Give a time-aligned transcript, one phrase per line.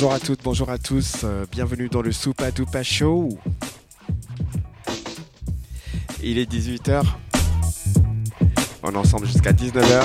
[0.00, 3.36] Bonjour à toutes, bonjour à tous, euh, bienvenue dans le Soupa Dupa Show.
[6.22, 7.02] Il est 18h.
[8.84, 10.04] On est ensemble jusqu'à 19h.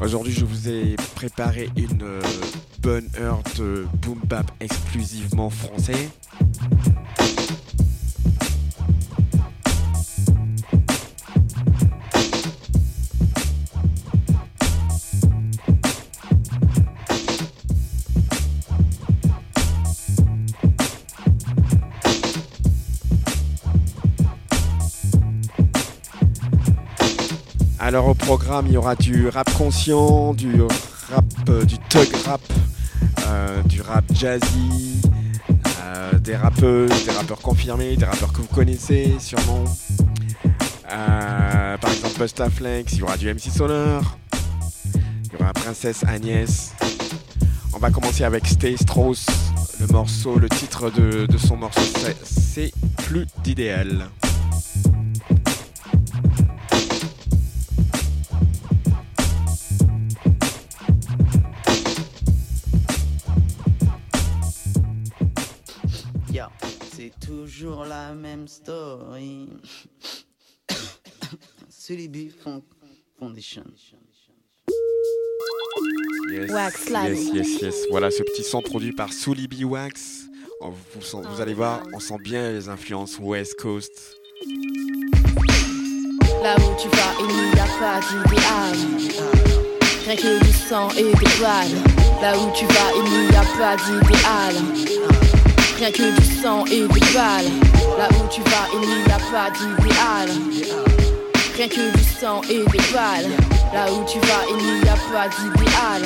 [0.00, 2.22] Aujourd'hui, je vous ai préparé une euh,
[2.78, 6.08] bonne heure de boom bap exclusivement français.
[27.94, 30.62] Alors au programme, il y aura du rap conscient, du
[31.12, 32.40] rap, euh, du thug rap,
[33.28, 35.00] euh, du rap jazzy,
[35.80, 39.62] euh, des rappeuses, des rappeurs confirmés, des rappeurs que vous connaissez sûrement.
[40.88, 44.18] par exemple Busta Flex, il y aura du MC Sonore,
[45.26, 46.72] il y aura Princesse Agnès.
[47.74, 49.24] On va commencer avec Stay Strauss,
[49.78, 51.80] le morceau, le titre de son morceau
[52.24, 54.08] c'est Plus d'idéal.
[67.24, 69.48] Toujours la même story.
[71.68, 72.32] Sulibi
[73.18, 73.64] Foundation.
[76.30, 77.86] Yes, Wax yes, yes, yes.
[77.90, 80.24] Voilà ce petit son produit par Sulibi Wax.
[80.60, 83.92] Vous, vous, allez voir, on sent bien les influences West Coast.
[86.42, 88.76] Là où tu vas, il n'y a pas d'idéal.
[90.06, 91.76] Rien que du sang et des balles.
[92.20, 95.03] Là où tu vas, il n'y a pas d'idéal.
[95.76, 97.50] Rien que du sang et des balles.
[97.98, 100.28] Là où tu vas, il n'y a pas d'idéal.
[101.56, 103.30] Rien que du sang et des balles.
[103.72, 106.02] Là où tu vas, il n'y a pas d'idéal.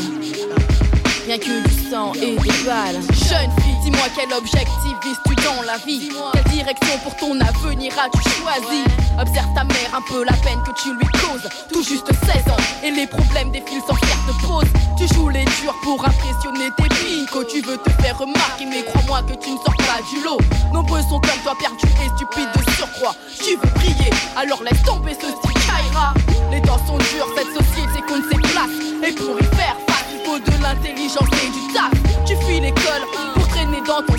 [1.26, 3.00] Rien que du sang et des balles.
[3.12, 6.10] Jeune fille, dis-moi quel objectif vises-tu dans la vie?
[6.32, 8.84] Quelle direction pour ton avenir as-tu choisi?
[9.18, 11.48] Observe ta mère, un peu la peine que tu lui causes.
[11.72, 14.68] Tout juste 16 ans et les problèmes défilent sans faire de pause.
[14.98, 16.88] Tu joues les durs pour impressionner tes
[17.32, 20.38] que Tu veux te faire remarquer, mais crois-moi que tu ne sors pas du lot.
[20.72, 23.14] Nombreux sont comme toi perdus et stupides de surcroît.
[23.42, 26.14] Tu veux briller, alors laisse tomber ce style Kaira.
[26.50, 28.76] Les dents sont dures, cette société compte ses places.
[29.06, 32.24] Et pour y faire face, il faut de l'intelligence et du taf.
[32.26, 34.18] Tu fuis l'école pour dans ton.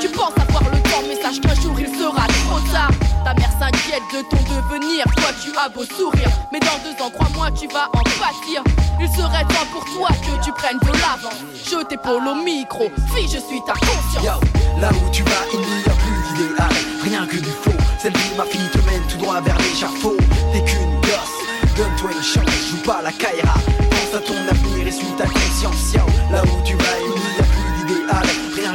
[0.00, 2.90] Tu penses avoir le temps, mais sache qu'un jour il sera trop tard.
[3.24, 6.28] Ta mère s'inquiète de ton devenir, toi tu as beau sourire.
[6.52, 8.62] Mais dans deux ans, crois-moi, tu vas en pâtir.
[9.00, 11.34] Il serait temps pour toi que tu prennes de l'avant.
[11.64, 14.42] Je t'épaule au micro, fille, je suis ta conscience.
[14.80, 16.72] là où tu vas, il n'y a plus d'idéal,
[17.02, 17.78] rien que du faux.
[17.98, 20.16] Celle vie, ma fille, te mène tout droit vers l'échafaud.
[20.52, 23.54] T'es qu'une gosse, donne-toi une chance, joue pas la Kaira.
[23.90, 25.94] Pense à ton avenir et suis ta conscience.
[26.30, 27.07] là où tu vas,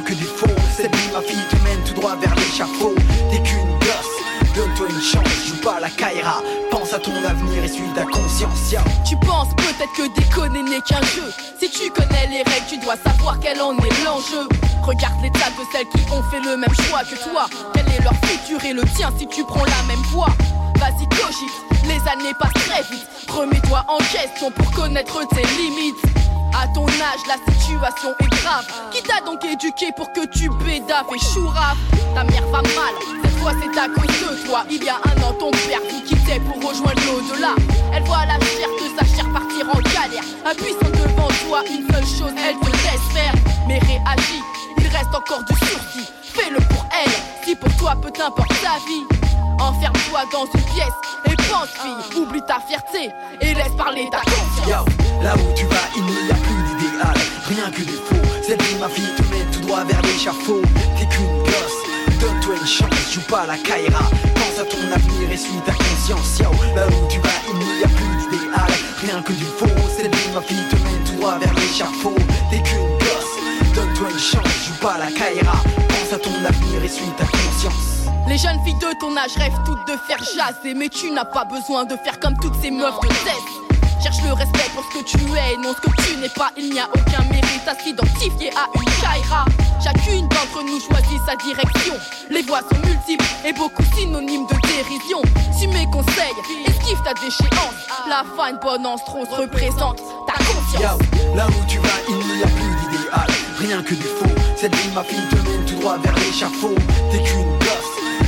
[0.01, 0.47] que du faux.
[0.75, 2.95] Cette vie, ma fille, te mène tout droit vers l'échafaud.
[3.29, 6.41] T'es qu'une gosse, donne-toi une chance, joue pas la Kaira
[6.91, 8.75] à ton avenir et suis ta conscience.
[9.07, 11.31] Tu penses peut-être que déconner n'est qu'un jeu.
[11.59, 14.47] Si tu connais les règles, tu dois savoir quel en est l'enjeu.
[14.83, 17.45] Regarde l'état de celles qui ont fait le même choix que toi.
[17.73, 20.33] Quel est leur futur et le tien si tu prends la même voie?
[20.75, 23.07] Vas-y, cogite, les années passent très vite.
[23.27, 26.22] Remets-toi en question pour connaître tes limites.
[26.63, 28.65] À ton âge, la situation est grave.
[28.89, 31.77] Qui t'a donc éduqué pour que tu bédaves et chouraves
[32.15, 34.63] Ta mère va mal, cette fois c'est à cause de toi.
[34.71, 37.55] Il y a un an, ton père vous quittait pour rejoindre l'au-delà.
[37.93, 40.23] Elle voit la chair de sa chair partir en galère.
[40.45, 43.33] Impuissant devant toi, une seule chose, elle te laisse.
[43.67, 44.41] Mais réagis,
[44.77, 46.09] il reste encore du sursis.
[46.23, 47.11] Fais-le pour elle,
[47.43, 49.42] si pour toi peu t'importe ta vie.
[49.59, 50.93] Enferme-toi dans une pièce
[51.25, 52.21] et pense, fille.
[52.21, 53.09] Oublie ta fierté
[53.41, 54.87] et laisse parler ta conscience.
[55.21, 57.13] là où tu vas, il n'y a plus d'idéal,
[57.47, 58.23] rien que des faux.
[58.41, 60.61] Cette vie, ma fille, te met tout droit vers l'échafaud.
[60.97, 64.03] T'es qu'une gosse, donne-toi une chance, joue pas la Kaira.
[64.35, 66.39] Pense à ton avenir et suis ta conscience.
[66.39, 68.71] Yo, là où tu vas, il n'y a plus d'idéal,
[69.01, 69.67] rien que du faux.
[69.95, 72.15] Cette vie, ma fille, te met tout droit vers l'échafaud.
[72.49, 75.57] T'es qu'une gosse, donne-toi une chance, joue pas la Kaira.
[75.87, 78.02] Pense à ton avenir et suis ta conscience.
[78.27, 81.43] Les jeunes filles de ton âge rêvent toutes de faire jaser, mais tu n'as pas
[81.45, 83.63] besoin de faire comme toutes ces meufs de tête.
[84.01, 86.49] Cherche le respect pour ce que tu es et non ce que tu n'es pas.
[86.57, 89.45] Il n'y a aucun mérite à s'identifier à une Kaira.
[89.83, 91.95] Chacune d'entre nous choisit sa direction.
[92.29, 95.21] Les voix sont multiples et beaucoup synonymes de dérision.
[95.57, 96.35] Si mes conseils
[96.65, 97.75] esquive ta déchéance,
[98.09, 100.99] la fine bonne se représente ta conscience.
[101.35, 103.27] là où tu vas, il n'y a plus d'idéal,
[103.59, 104.35] rien que du faux.
[104.57, 106.75] Cette vie, ma fille, te mène tout droit vers l'échafaud.
[107.11, 107.82] T'es qu'une gosse,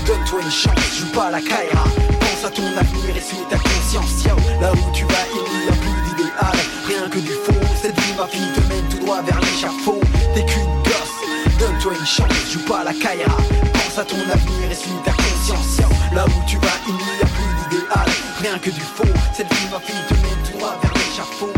[0.06, 1.84] donne-toi une chance, joue pas à la Kaira.
[2.20, 4.24] Pense à ton avenir et suis ta conscience.
[4.24, 6.58] Yo, là où tu vas, il n'y a plus d'idéal,
[6.88, 7.60] rien que du faux.
[7.82, 10.00] Cette vie, ma fille, te mène tout droit vers l'échafaud.
[10.34, 13.38] T'es qu'une gosse, donne-toi une chance, joue pas à la Kaira.
[13.74, 15.78] Pense à ton avenir et suis ta conscience.
[15.78, 18.10] Yo, là où tu vas, il n'y a plus d'idéal,
[18.42, 19.04] rien que du faux.
[19.34, 21.55] Cette vie, ma fille, te mène tout droit vers l'échafaud.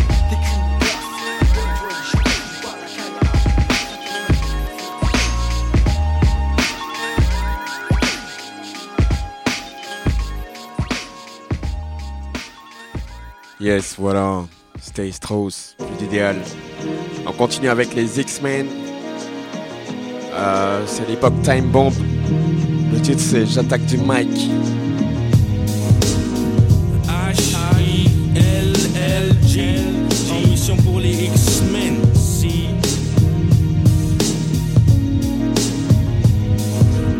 [13.59, 14.45] Yes, voilà.
[14.80, 16.36] Stay Strauss, plus d'idéal.
[17.25, 18.68] On continue avec les X-Men.
[20.33, 21.92] Euh, c'est l'époque Time Bomb.
[22.94, 24.50] Le titre c'est J'attaque du Mike.
[27.07, 28.36] H-I-L-L-G.
[30.31, 31.95] En mission pour les X-Men.
[32.13, 32.68] Si.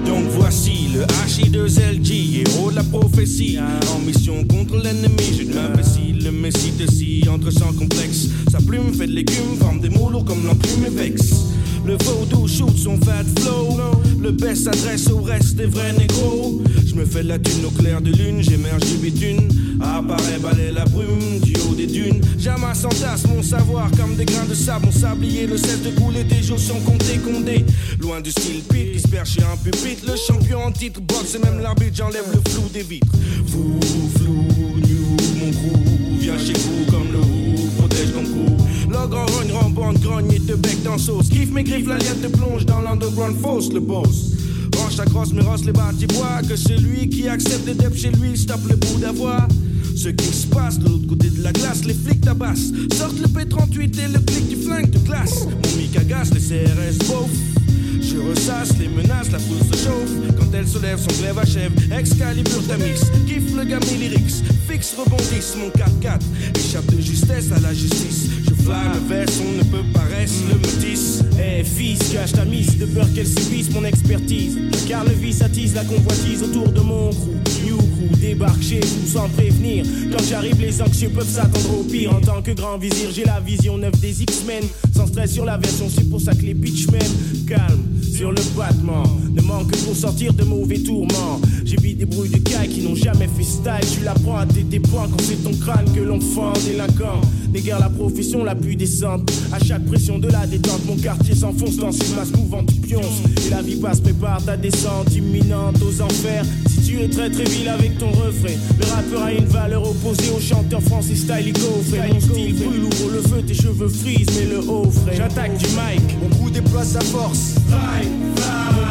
[0.06, 3.58] Donc voici le H-I-2-L-G, héros de la prophétie.
[3.60, 4.00] En
[7.52, 8.28] sans complexe.
[8.52, 11.32] Sa plume fait de légumes, forme des mots comme l'enclume et vexe.
[11.86, 13.78] Le vaudou shoot son fat flow.
[14.22, 16.62] Le best s'adresse au reste des vrais négros.
[16.86, 19.48] Je me fais de la thune au clair de lune, j'émerge du bitume.
[19.80, 22.20] Apparaît balai la brume du haut des dunes.
[22.38, 24.88] J'amasse en tasse mon savoir comme des grains de sable.
[24.88, 27.64] Mon sablier, le cesse de couler, des jours sont comptés, condés.
[28.02, 30.12] Loin du style pit qui se chez un pupitre.
[30.12, 33.08] Le champion en titre boxe et même l'arbitre, j'enlève le flou des vitres.
[33.48, 33.80] Fou,
[34.18, 34.46] flou,
[34.82, 37.07] new, mon crew viens chez vous comme
[37.98, 38.58] protège ton cou.
[39.54, 41.30] Rembande, grogne et te bec dans sauce.
[41.30, 44.32] Kiffe mes griffes, la liette te plonge dans l'underground fosse, le boss.
[44.72, 46.42] Branche ta crosse, mais rosse les bâtis bois.
[46.48, 49.48] Que celui qui accepte des depths chez lui, stoppe le bout d'avoir.
[49.96, 52.72] Ce qui se passe de l'autre côté de la glace, les flics tabassent.
[52.96, 55.46] Sortent le P38 et le clic du flingue de glace.
[55.46, 57.30] Mon mic agace, les CRS beauf.
[58.02, 60.37] Je ressasse les menaces, la foule se chauffe.
[60.54, 61.72] Elle se lève, son glaive achève.
[61.98, 64.44] Excalibur mix, kiffe le gamme lyrics.
[64.68, 66.20] Fixe, rebondisse, mon 4-4.
[66.56, 68.30] Échappe de justesse à la justice.
[68.44, 71.24] Je flamme veste, on ne peut pas rester le métis.
[71.40, 74.58] Eh fils, cache ta mise de peur qu'elle subisse mon expertise.
[74.88, 77.87] Car le vice attise la convoitise autour de mon crew.
[77.98, 79.86] Crew débarque chez vous sans prévenir.
[80.12, 82.14] Quand j'arrive, les anxieux peuvent s'attendre au pire.
[82.14, 84.64] En tant que grand vizir, j'ai la vision neuve des X-Men.
[84.96, 87.02] Sans stress sur la version, c'est pour ça que les bitchmen
[87.48, 87.84] calme
[88.18, 89.04] sur le battement.
[89.32, 91.40] Ne manque que pour sortir de mauvais tourments.
[91.66, 93.88] J'ai vu des bruits de caille qui n'ont jamais fait style.
[93.94, 97.22] Tu l'apprends à tes dépens quand c'est ton crâne que l'on fend délinquant.
[97.54, 99.32] Néguère la profession la plus décente.
[99.52, 103.22] À chaque pression de la détente, mon quartier s'enfonce dans une masse mouvante, tu pionces.
[103.46, 106.44] Et la vie passe, prépare ta descente imminente aux enfers.
[106.68, 110.32] Si tu es très très vil avec ton refrain, le rappeur a une valeur opposée
[110.36, 111.54] au chanteur français style
[111.90, 115.16] Frère Mon style brûle, ouvre le feu, tes cheveux frisent, mais le haut frais.
[115.16, 117.56] J'attaque du mic, mon coup déploie sa force.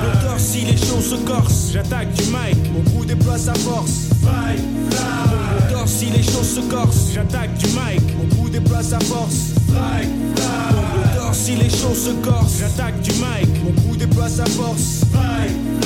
[0.06, 1.70] Mon corps si les choses se corsent.
[1.72, 2.56] J'attaque du mic.
[2.72, 4.10] Mon coup déploie sa force.
[4.22, 7.12] Mon corps si les choses se corsent.
[7.14, 8.02] J'attaque du mic.
[8.16, 9.54] Mon coup déploie sa force.
[9.70, 12.58] Mon corps si les choses se corsent.
[12.60, 13.48] J'attaque du mic.
[13.64, 15.02] Mon coup déploie sa force.
[15.12, 15.85] Mon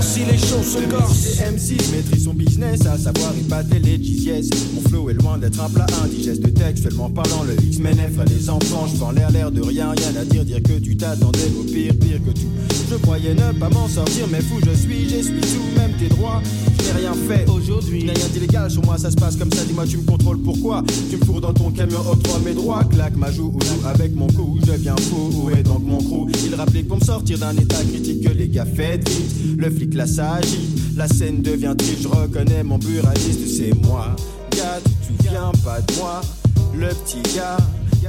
[0.00, 1.38] si les choses se corsent.
[1.40, 4.48] MC maîtrise son business, à savoir épater les yes.
[4.74, 7.44] Mon flow est loin d'être un plat indigeste textuellement parlant.
[7.44, 10.62] Le X-Men effraie les enfants, je prends l'air l'air de rien, rien à dire, dire
[10.62, 12.48] que tu t'attendais au pire, pire que tout.
[12.90, 16.42] Je croyais ne pas m'en sortir, mais fou je suis, j'essuie tout, même tes droits.
[16.78, 19.64] Je n'ai rien fait aujourd'hui, rien d'illégal sur moi, ça se passe comme ça.
[19.64, 20.82] Dis-moi, tu me contrôles pourquoi?
[21.10, 24.14] Tu me fourres dans ton camion, octroie mes droits, claque ma joue ou joue avec
[24.14, 25.30] mon cou, je deviens fou.
[25.34, 28.48] Où est donc mon crew Il rappelait pour me sortir d'un état critique que les
[28.48, 29.58] gars faites vite.
[29.58, 34.14] Le flic là s'agit, la scène devient triste, je reconnais mon buraliste, c'est moi.
[34.52, 36.20] Gars, tu te souviens pas de moi,
[36.74, 37.58] le petit gars.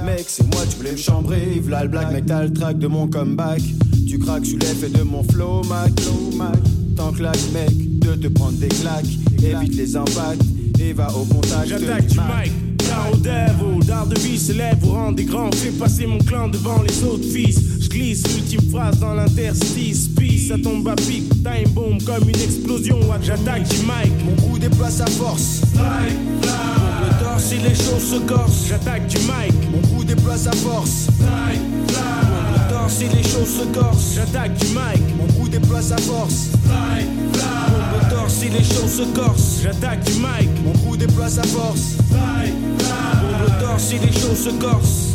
[0.06, 1.62] Mec, c'est moi, tu voulais me chambrer.
[1.62, 3.62] V'là le black, mec, t'as le track de mon comeback.
[4.08, 5.92] Tu craques sous l'effet de mon flow, Mac.
[6.96, 9.06] Tant claque, mec, de te prendre des claques.
[9.44, 10.42] Évite les impacts
[10.80, 11.68] et va au contact.
[11.68, 12.52] J'attaque du mic.
[12.78, 16.82] Caro Devil, d'art de vie s'élève, vous rend des grands, fais passer mon clan devant
[16.82, 17.60] les autres fils.
[17.92, 23.00] Glisse l'ultime phrase dans l'interstice, peace, ça tombe à pic, time bomb comme une explosion.
[23.22, 25.62] J'attaque du mic, mon coup déploie sa force.
[25.74, 28.68] Fly, le torse si les choses se corsent.
[28.70, 31.08] J'attaque du mic, mon coup déploie sa force.
[31.18, 34.16] Fly, le torse si les choses se corsent.
[34.16, 36.48] J'attaque du mic, mon coup déploie sa force.
[36.64, 39.60] Fly, le torse si les choses se corsent.
[39.64, 41.98] J'attaque du mic, mon coup déploie sa force.
[42.10, 42.54] Fly,
[44.36, 45.11] se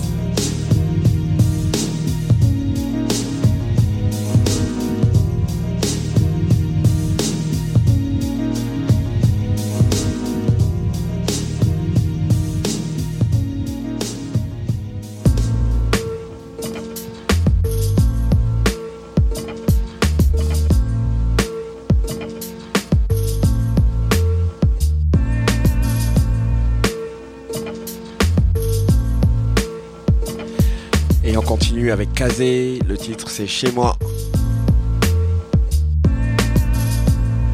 [31.90, 32.78] avec Kazé.
[32.87, 33.97] Le titre c'est Chez moi.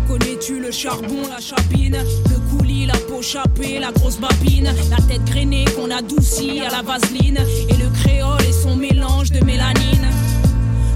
[0.09, 1.97] Connais-tu le charbon, la chapine,
[2.31, 6.83] le coulis, la peau chapée, la grosse babine, la tête grainée qu'on adoucit à la
[6.83, 10.09] vaseline, et le créole et son mélange de mélanine.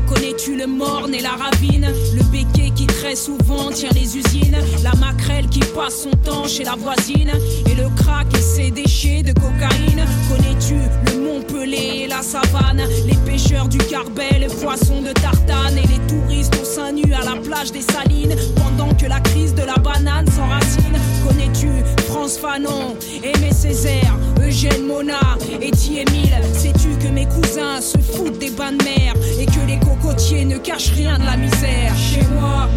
[0.09, 1.89] Connais-tu le morne et la ravine?
[2.15, 4.57] Le béquet qui très souvent tient les usines.
[4.85, 7.33] La maquerelle qui passe son temps chez la voisine.
[7.69, 10.05] Et le crack et ses déchets de cocaïne.
[10.31, 10.75] Connais-tu
[11.07, 11.16] le
[11.67, 16.93] La savane Les pêcheurs du Carbet, les poissons de tartane Et les touristes au sein
[16.93, 20.97] nu à la plage des Salines Pendant que la crise de la banane s'enracine
[21.27, 21.69] Connais-tu
[22.07, 25.19] France Fanon, Aimé Césaire, Eugène Mona
[25.61, 26.37] et Émile?
[26.53, 30.59] Sais-tu que mes cousins se foutent des bains de mer Et que les cocotier ne
[30.59, 31.97] cache rien de la misère?
[31.97, 32.69] Chez moi,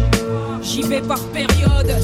[0.62, 1.94] j'y vais par période.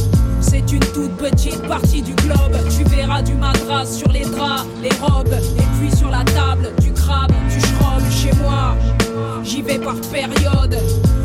[0.49, 2.57] C'est une toute petite partie du globe.
[2.71, 6.93] Tu verras du madras sur les draps, les robes, et puis sur la table, du
[6.93, 8.03] crabe, du schrob.
[8.11, 8.77] Chez moi,
[9.43, 10.79] j'y vais par période.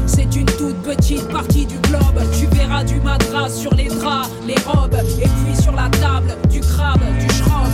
[0.07, 2.19] C'est une toute petite partie du globe.
[2.39, 6.59] Tu verras du madras sur les draps, les robes, et puis sur la table, du
[6.59, 7.71] crabe, du schrob.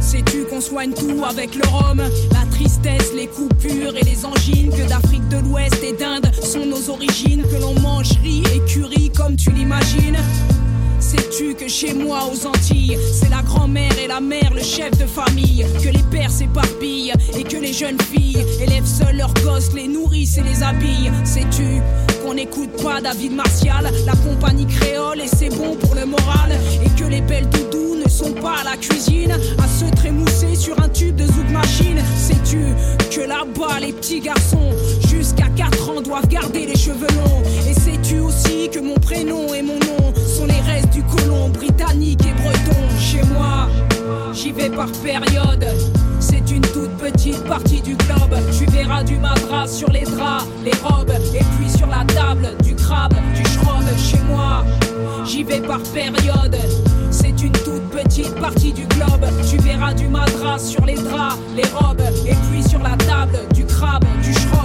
[0.00, 1.98] Sais-tu qu'on soigne tout avec le rhum?
[1.98, 6.90] La tristesse, les coupures et les angines Que d'Afrique de l'Ouest et d'Inde sont nos
[6.90, 10.18] origines Que l'on mange riz et curry comme tu l'imagines
[11.02, 15.04] Sais-tu que chez moi aux Antilles, c'est la grand-mère et la mère, le chef de
[15.04, 19.88] famille, que les pères s'éparpillent et que les jeunes filles élèvent seuls leurs gosses, les
[19.88, 21.10] nourrissent et les habillent.
[21.24, 21.82] Sais-tu
[22.22, 26.52] qu'on n'écoute pas David Martial, la compagnie créole et c'est bon pour le moral,
[26.84, 30.80] et que les belles doudous ne sont pas à la cuisine, à se trémousser sur
[30.80, 32.00] un tube de zouk machine.
[32.16, 32.62] Sais-tu
[33.10, 34.70] que là-bas les petits garçons
[35.10, 39.62] jusqu'à 4 ans doivent garder les cheveux longs, et sais-tu aussi que mon prénom et
[39.62, 40.11] mon nom
[40.92, 42.80] du colon britannique et breton.
[42.98, 43.68] Chez moi,
[44.32, 45.66] j'y vais par période.
[46.20, 48.38] C'est une toute petite partie du globe.
[48.56, 52.74] Tu verras du madras sur les draps, les robes, et puis sur la table, du
[52.74, 53.84] crabe, du schrob.
[53.98, 54.64] Chez moi,
[55.24, 56.56] j'y vais par période.
[57.10, 59.26] C'est une toute petite partie du globe.
[59.48, 63.64] Tu verras du madras sur les draps, les robes, et puis sur la table, du
[63.64, 64.61] crabe, du schrob.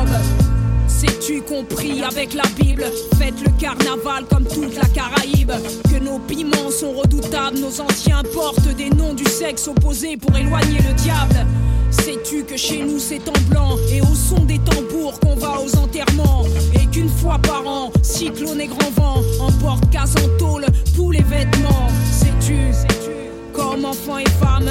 [0.98, 2.84] Sais-tu compris avec la Bible?
[3.20, 5.52] Faites le carnaval comme toute la Caraïbe.
[5.92, 10.80] Que nos piments sont redoutables, nos anciens portent des noms du sexe opposé pour éloigner
[10.80, 11.46] le diable.
[11.92, 15.76] Sais-tu que chez nous c'est en blanc et au son des tambours qu'on va aux
[15.78, 16.46] enterrements?
[16.74, 21.22] Et qu'une fois par an, cyclone et grand vent emportent casse en tôle pour les
[21.22, 23.12] vêtements Sais-tu, sais-tu
[23.54, 24.70] comme enfants et femmes,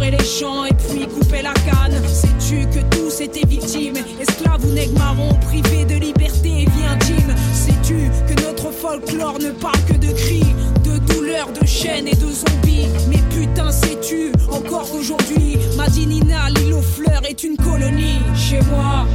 [0.00, 2.00] les champs et puis couper la canne.
[2.06, 7.34] Sais-tu que tous étaient victimes, esclaves ou nègres marrons, privés de liberté et vie intime
[7.52, 12.26] Sais-tu que notre folklore ne parle que de cris, de douleurs, de chaînes et de
[12.26, 12.88] zombies?
[13.08, 18.18] Mais putain, sais-tu encore aujourd'hui, Madinina, l'île aux fleurs est une colonie?
[18.36, 19.06] Chez moi,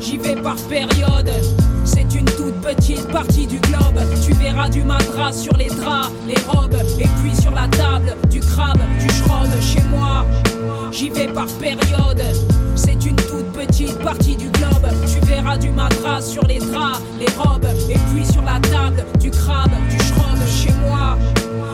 [0.00, 1.30] j'y vais par période.
[1.84, 2.29] C'est une
[2.60, 4.00] petite partie du globe.
[4.24, 8.40] Tu verras du madras sur les draps, les robes, et puis sur la table, du
[8.40, 9.48] crabe, du schrob.
[9.60, 10.24] Chez moi,
[10.92, 12.22] j'y vais par période.
[12.74, 14.88] C'est une toute petite partie du globe.
[15.06, 19.30] Tu verras du madras sur les draps, les robes, et puis sur la table, du
[19.30, 20.38] crabe, du schrob.
[20.46, 21.16] Chez moi,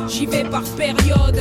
[0.09, 1.41] j'y vais par période.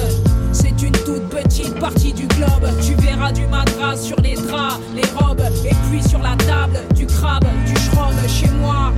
[0.55, 2.65] C'est une toute petite partie du globe.
[2.81, 7.05] Tu verras du madras sur les draps, les robes, et puis sur la table, du
[7.05, 8.13] crabe, du schrob.
[8.25, 8.93] Chez moi,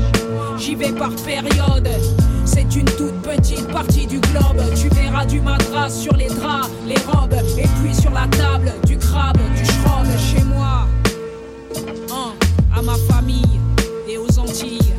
[0.59, 1.89] j'y vais par période.
[2.45, 4.61] C'est une toute petite partie du globe.
[4.75, 8.97] Tu verras du madras sur les draps, les robes, et puis sur la table, du
[8.99, 10.05] crabe, du schrob.
[10.19, 10.87] Chez moi,
[12.11, 12.33] hein,
[12.75, 13.59] à ma famille
[14.07, 14.96] et aux Antilles.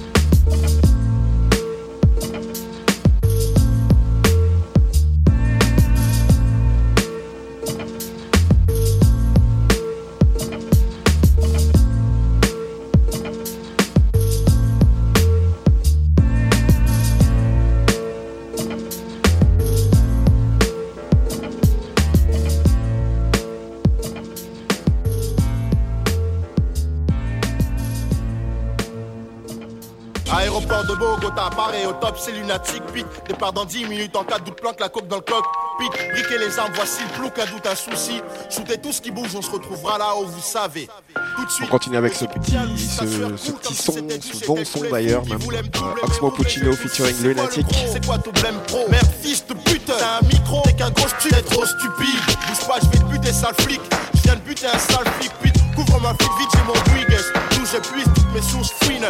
[30.79, 32.83] Aéroport de Bogota, pareil au top, c'est lunatique.
[32.93, 35.43] Pique, départ dans 10 minutes en cas de doute, planque la coque dans le coq.
[35.79, 38.21] cockpit, briquer les armes, voici plus aucun doute, un souci.
[38.51, 40.89] Shootez tout ce qui bouge, on se retrouvera là où vous savez.
[41.15, 41.69] Tout de On suite.
[41.71, 45.39] continue avec ce petit, ce, ce petit son, ce bon son d'ailleurs, même.
[45.53, 47.67] Euh, Oxmo Puccino featuring Lunatic.
[47.93, 48.87] C'est quoi ton blême pro?
[48.89, 52.21] Merde, fils de pute, t'as un micro, t'es qu'un gros stupide, t'es trop stupide.
[52.49, 53.81] Bouge pas, je vais te buter, sale flic.
[54.15, 55.55] Je viens de buter un sale flic, pute.
[55.75, 57.21] Couvre ma fille vite, j'ai mon Brigues.
[57.53, 59.07] D'où j'épuise toutes mes sources fouines.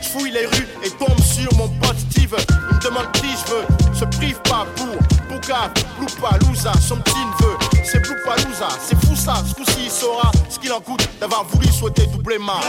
[0.00, 2.36] Je fouille les rues et tombe sur mon pote Steve.
[2.48, 4.96] Il me demande qui je veux, se prive pas pour
[5.28, 7.57] Pouka, Loupalooza, son petit neveu.
[7.90, 9.36] C'est Loupalooza, c'est fou ça.
[9.48, 12.60] Ce coup-ci, il saura ce qu'il en coûte d'avoir voulu souhaiter doubler ma.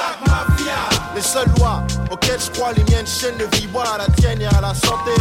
[1.14, 4.48] Les seules lois auxquelles je crois, les miennes chaînes de vie, à la tienne et
[4.48, 5.12] à la santé.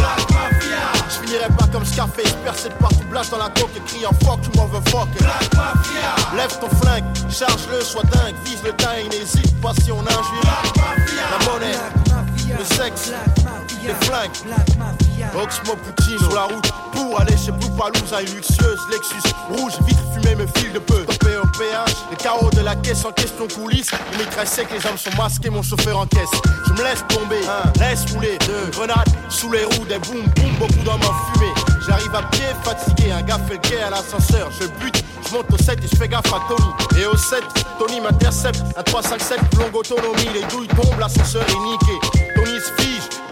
[1.09, 4.39] Je finirai pas comme Scarface, percé de partout, blast dans la coque et criant fuck,
[4.41, 5.09] tu m'en veux fuck.
[6.35, 10.43] Lève ton flingue, charge-le, sois dingue, vise le et n'hésite pas si on injure.
[11.29, 11.77] La monnaie,
[12.57, 13.11] le sexe,
[13.87, 14.31] les flingues.
[15.35, 20.35] Oxmo Puccino sur la route pour aller chez Poupalouza, une luxueuse Lexus rouge, vitre fumée
[20.35, 21.03] me file de peu.
[21.05, 23.91] Topé au péage, les carreaux de la caisse en question coulisse.
[24.13, 26.29] Le mitraille sec, les hommes sont masqués, mon chauffeur en caisse.
[26.67, 27.41] Je me laisse tomber,
[27.79, 31.53] laisse rouler, deux grenades sous les roues, des boum boum, beaucoup d'hommes en fumée.
[31.87, 34.49] J'arrive à pied, fatigué, un gars fait le quai à l'ascenseur.
[34.59, 37.01] Je bute, je monte au 7 et je fais gaffe à Tony.
[37.01, 37.43] Et au 7,
[37.77, 42.18] Tony m'intercepte, un 357, longue autonomie, les douilles tombent, l'ascenseur est niqué.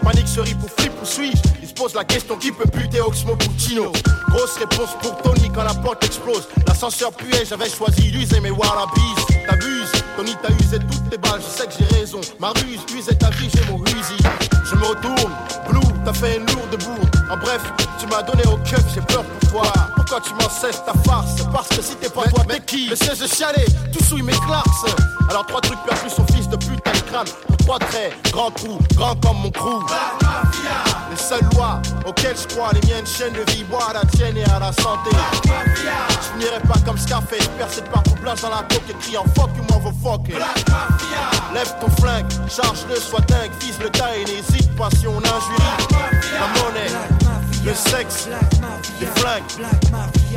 [0.08, 1.36] Panique se rit pour flip ou suis-je?
[1.60, 3.92] Il se pose la question qui peut buter Oxmo Puccino?
[4.30, 6.48] Grosse réponse pour Tony quand la porte explose.
[6.66, 11.60] L'ascenseur puait, j'avais choisi d'user mes wallabies T'abuses, Tony t'as usé toutes tes balles, je
[11.60, 12.22] sais que j'ai raison.
[12.40, 14.16] Ma ruse, usé ta vie, j'ai mon rusi
[14.64, 15.32] Je me retourne,
[15.68, 17.60] Blue, t'as fait une lourde bourde En bref,
[18.00, 19.72] tu m'as donné au keuf, j'ai peur pour toi
[20.08, 22.96] Pourquoi tu m'en cesses ta farce Parce que si t'es pas toi, t'es qui Le
[22.96, 24.66] siège de chialer, tout souille mes clarks
[25.28, 27.26] Alors trois trucs perdus son fils de pute le crâne.
[27.46, 29.84] Pour trois traits, grand trou, grand comme mon crew.
[31.10, 34.38] Les seules lois auxquelles je crois, les miennes chaînes de vie, bois à la tienne
[34.38, 35.10] et à la santé.
[35.44, 39.50] Je finirai pas comme Scarface, percé de partout, blanche dans la coque et criant fuck
[39.58, 40.38] you motherfucker.
[41.52, 45.90] Lève ton flingue, charge-le, sois dingue, vise le tas et n'hésite pas si on injurie.
[46.32, 46.88] La monnaie,
[47.66, 48.28] le sexe,
[49.00, 49.66] les flingues.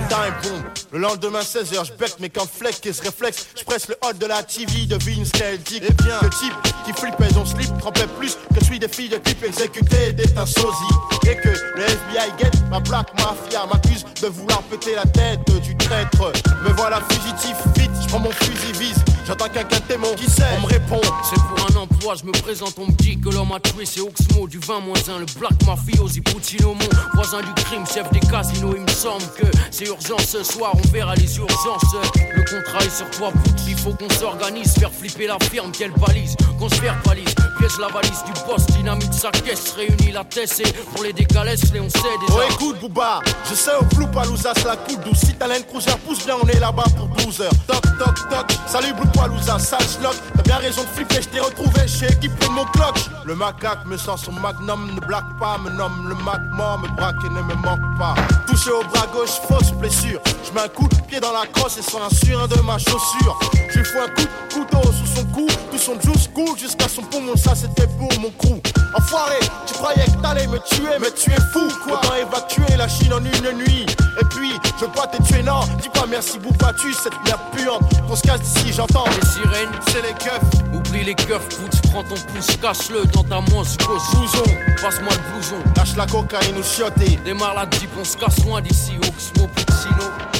[0.09, 0.63] Time boom.
[0.91, 3.47] Le lendemain 16h, je bec mes flex et se réflexe.
[3.57, 5.81] Je presse le hot de la TV, devine ce qu'elle dit.
[5.81, 6.53] Eh bien, le type
[6.85, 10.95] qui flippait son slip trempait plus que celui des filles de type exécuté d'état sosie.
[11.27, 15.75] Et que le FBI guette ma black mafia m'accuse de vouloir péter la tête du
[15.77, 16.31] traître.
[16.63, 19.03] Me voilà fugitif, vite, je prends mon fusil vise.
[19.31, 20.99] J'entends quelqu'un témoin qui sait, on me répond.
[21.23, 24.01] C'est pour un emploi, je me présente, on me dit que l'homme a tué, c'est
[24.01, 28.73] Oxmo du 20 1, le Black Mafiosi Puccino, mon voisin du crime, chef des casinos.
[28.75, 31.95] Il me semble que c'est urgent ce soir, on verra les urgences.
[32.35, 33.31] Le contrat est sur toi,
[33.69, 37.77] il faut qu'on s'organise, faire flipper la firme, quelle balise, qu'on se faire balise, piège
[37.79, 41.79] la valise du boss, dynamite sa caisse, réunit la tête et pour les décalesses, les
[41.79, 42.33] on sait déjà.
[42.39, 43.19] Oh écoute Booba,
[43.49, 45.19] je sais au flou Palouza la coupe douce.
[45.19, 47.51] Si t'as l'aine cruiser, pousse bien, on est là-bas pour 12 heures.
[47.67, 51.39] Toc toc toc, salut Blue Palouza, sale schlock T'as bien raison de flipper, je t'ai
[51.39, 52.95] retrouvé chez équipé de mon clock
[53.25, 56.87] Le macaque me sent son magnum, ne blague pas, me nomme le mac mort, me
[56.95, 58.15] braque et ne me manque pas.
[58.47, 60.19] Touché au bras gauche, fausse blessure.
[60.43, 63.39] Je mets un coup de pied dans la crosse et sans un de ma chaussure.
[63.69, 67.03] Je fous un coup de couteau sous son cou, tout son juice cool jusqu'à son
[67.03, 68.61] poumon, ça c'était pour mon crew
[68.93, 72.87] Enfoiré, tu croyais que t'allais me tuer, mais tu es fou quoi Autant évacuer la
[72.87, 73.85] Chine en une nuit
[74.19, 77.39] Et puis, je veux pas te tuer, non Dis pas merci Bouba, tu cette merde
[77.53, 81.91] puante Qu'on se casse d'ici, j'entends Les sirènes, C'est les keufs, oublie les keufs, Pout,
[81.91, 84.01] prends ton pouce, cache-le dans ta manche gauche.
[84.13, 84.43] blouson
[84.81, 85.57] Passe-moi le blouson.
[85.77, 89.47] Lâche la cocaïne ou chioté Démarre la jeep, on se casse loin d'ici, Oxmo.
[89.47, 90.30] Puccino.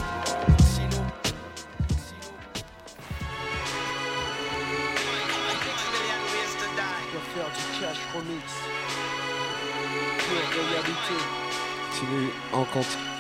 [10.52, 13.12] Continue, on continue.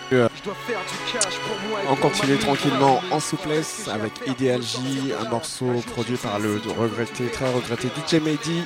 [1.89, 7.49] On continue tranquillement en souplesse avec Ideal J, un morceau produit par le regretté, très
[7.53, 8.65] regretté DJ Mehdi.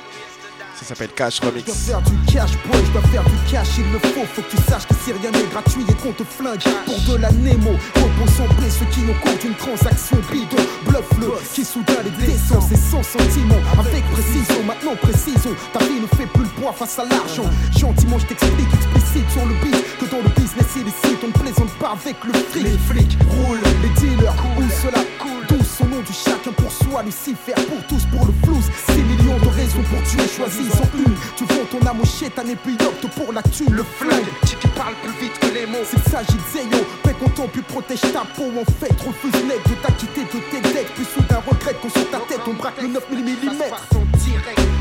[0.78, 1.72] Ça s'appelle Cash Je dois Remix.
[1.72, 4.56] faire du cash, boy, je dois faire du cash, il le faut, faut que tu
[4.68, 6.60] saches que si rien n'est gratuit et qu'on te flingue.
[6.84, 11.32] Pour de la Nemo, repose en paix ceux qui nous comptent une transaction bidon, bluff-le,
[11.54, 16.26] qui soudain les descend, c'est sans sentiment, avec précision, maintenant précision, ta vie ne fait
[16.26, 20.20] plus le poids face à l'argent, gentiment je t'explique explicite sur le beat, que dans
[20.22, 24.34] le business illicite, on ne plaisante pas avec le fric, les flics roulent, les dealers,
[24.58, 25.35] où cela coule,
[25.80, 29.48] au nom du chacun pour soi, Lucifer pour tous, pour le flouze, 6 millions de
[29.48, 31.14] raisons pour tuer, choisis en une.
[31.36, 34.26] Tu vends ton âme au chétan et puis opte pour la thune, le flingue.
[34.46, 35.84] Tu qui parles plus vite que les mots.
[35.84, 38.50] S'il s'agit de Zéyo, fais content puis protège ta peau.
[38.56, 40.92] En fait, refuse net de t'acquitter de tes dettes.
[40.94, 44.16] Puis soudain regrette qu'on sur ta tête, on braque le 9 mm.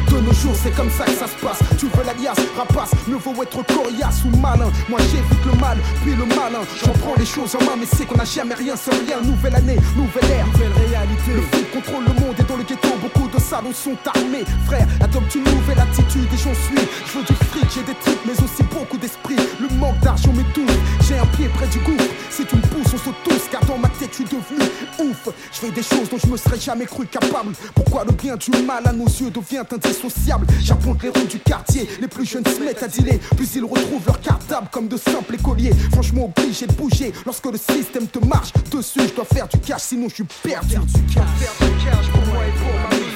[0.09, 1.59] De nos jours, c'est comme ça que ça se passe.
[1.77, 4.71] Tu veux l'alias, rapace, mieux vaut être coriace ou malin.
[4.87, 6.61] Moi j'évite le mal, puis le malin.
[6.83, 9.19] J'en prends les choses en main, mais c'est qu'on n'a jamais rien sans rien.
[9.21, 10.84] Nouvelle année, nouvelle ère, nouvelle
[11.27, 14.45] Le contrôle le monde et dans le ghetto, beaucoup de salons sont armés.
[14.65, 16.87] Frère, adopte une nouvelle attitude et j'en suis.
[17.05, 19.35] Je veux du fric, j'ai des trucs, mais aussi beaucoup d'esprit.
[19.59, 20.73] Le manque d'argent m'étouffe,
[21.05, 22.09] j'ai un pied près du gouffre.
[22.29, 25.29] Si tu me pousses, on saute tous, car dans ma tête, je suis devenu ouf.
[25.51, 27.53] Je fais des choses dont je me serais jamais cru capable.
[27.73, 30.47] Pourquoi le bien du mal à nos yeux devient indissociable?
[30.61, 33.19] J'apponte les ronds du quartier, les plus jeunes se mettent à dealer.
[33.35, 35.73] Puis ils retrouvent leur cartable comme de simples écoliers.
[35.91, 39.01] Franchement, obligé de bouger lorsque le système te marche dessus.
[39.09, 40.75] Je dois faire du cash, sinon je suis perdu.
[40.95, 43.09] Faire du cash pour moi et pour ma mille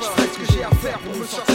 [0.00, 1.49] Je fais ce que j'ai à faire pour me sortir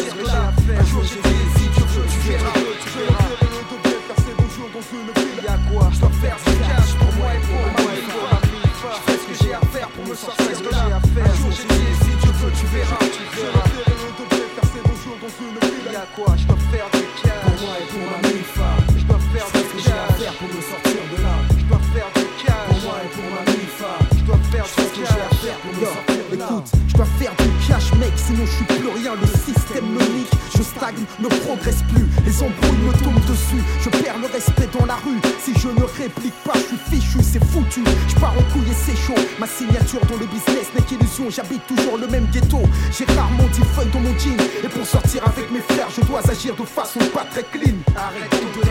[46.66, 47.76] façon pas très clean.
[47.96, 48.66] Arrête de.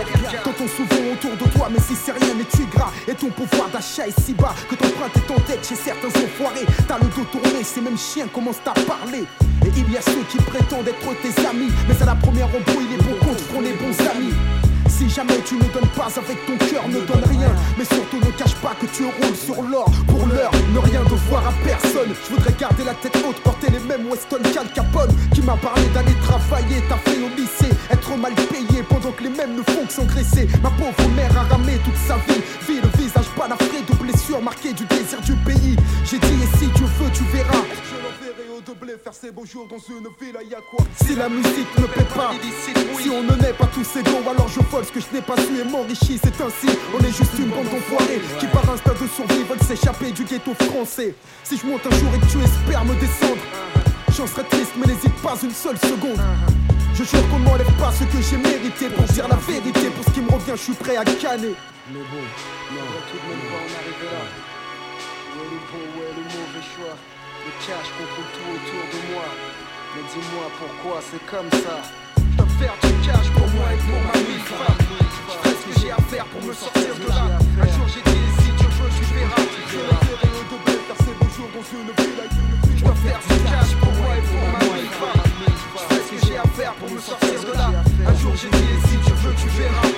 [0.45, 2.91] Quand on s'ouvre autour de toi, mais si c'est rien, mais tu es gras.
[3.09, 6.09] Et ton pouvoir d'achat est si bas que ton empreinte est en tête chez certains
[6.09, 6.67] enfoirés.
[6.87, 9.25] T'as le dos tourné, ces mêmes chiens commencent à parler.
[9.65, 11.71] Et il y a ceux qui prétendent être tes amis.
[11.89, 14.35] Mais à la première embrouille, les bons comptes feront les bons amis.
[14.89, 17.53] Si jamais tu ne donnes pas avec ton cœur, ne donne rien.
[17.79, 18.21] Mais surtout
[40.71, 42.33] quoi Si la musique ne paie pas,
[42.99, 45.37] si on ne naît pas tous égaux, alors je vole ce que je n'ai pas
[45.37, 46.19] su et m'enrichis.
[46.23, 50.11] C'est ainsi, on est juste une bande d'enfoirés qui par instinct de survie veulent s'échapper
[50.13, 51.15] du ghetto français.
[51.43, 53.43] Si je monte un jour et que tu espères me descendre,
[54.17, 56.21] j'en serais triste, mais n'hésite pas une seule seconde.
[56.95, 59.91] Je jure qu'on ne m'enlève pas ce que j'ai mérité pour dire la vérité.
[59.91, 61.55] Pour ce qui me revient, je suis prêt à canner.
[61.93, 62.25] Mais bon,
[62.73, 64.25] non, tout de même pas en arriver là.
[65.35, 66.97] Où est le bon, où est le mauvais choix?
[67.45, 69.25] Le cash contrôle tout autour de moi.
[69.95, 71.79] Mais dis-moi pourquoi c'est comme ça.
[72.19, 74.83] Je dois faire du cash pour moi et pour ma mille femmes.
[75.45, 77.39] Je ce que j'ai à faire pour me sortir de là.
[77.63, 79.39] Un jour j'ai dit, si tu veux, tu verras.
[79.55, 80.03] Tu verras.
[82.75, 85.23] Je dois faire du cash pour moi et pour ma mille femmes.
[85.47, 87.71] Je ce que j'ai à faire pour me sortir de là.
[88.05, 89.89] Un jour j'ai dit, si tu veux, tu verras.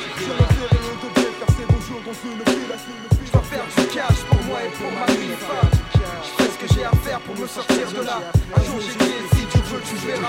[3.25, 5.96] Je dois faire du cash pour moi et pour ma mille femmes.
[6.77, 8.21] J'ai à faire pour me sortir de là.
[8.55, 10.29] Un jour j'ai dit, si tu veux, tu verras.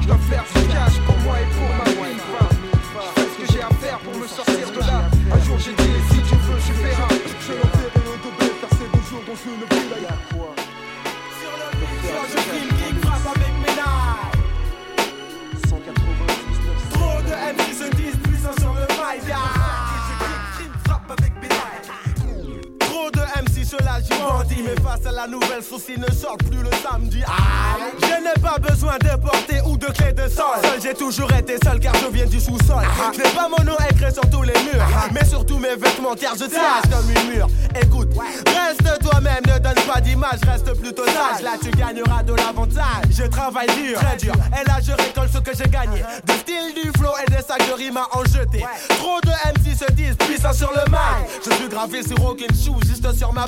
[0.00, 2.58] Je dois faire du cash pour moi et pour ma femmes.
[2.72, 5.08] Je ferai ce que j'ai à faire pour me sortir de là.
[5.32, 7.08] Un jour j'ai dit, si tu veux, tu verras.
[7.08, 7.54] Je
[12.30, 14.36] Je filme qui frappe avec mes nailles.
[15.68, 19.22] 199 Trop de MC se disent puissants sur le mic.
[20.84, 21.48] frappe avec mes
[23.70, 26.70] de MC se la bandit Mais face à la nouvelle souci ne sort plus le
[26.82, 27.22] samedi.
[27.26, 27.92] Aïe.
[28.00, 30.44] Je n'ai pas besoin de porter ou de clé de sol.
[30.62, 32.84] Seul j'ai toujours été seul car je viens du sous-sol.
[33.12, 34.86] Je n'ai pas mon nom écrit sur tous les murs.
[35.12, 37.46] Mais sur tous mes vêtements car je tiens comme une mur.
[37.80, 38.08] Écoute,
[38.46, 43.04] reste toi-même, ne donne pas d'image Reste plutôt sage, là tu gagneras de l'avantage.
[43.10, 44.34] Je travaille dur, très dur.
[44.60, 46.02] Et là je récolte ce que j'ai gagné.
[46.26, 48.64] Du style, du flow et des sacs de rimes à en jeter.
[48.88, 51.28] Trop de MC se disent puissants sur le mic.
[51.44, 53.44] Je suis gravé sur aucune shoe, juste sur ma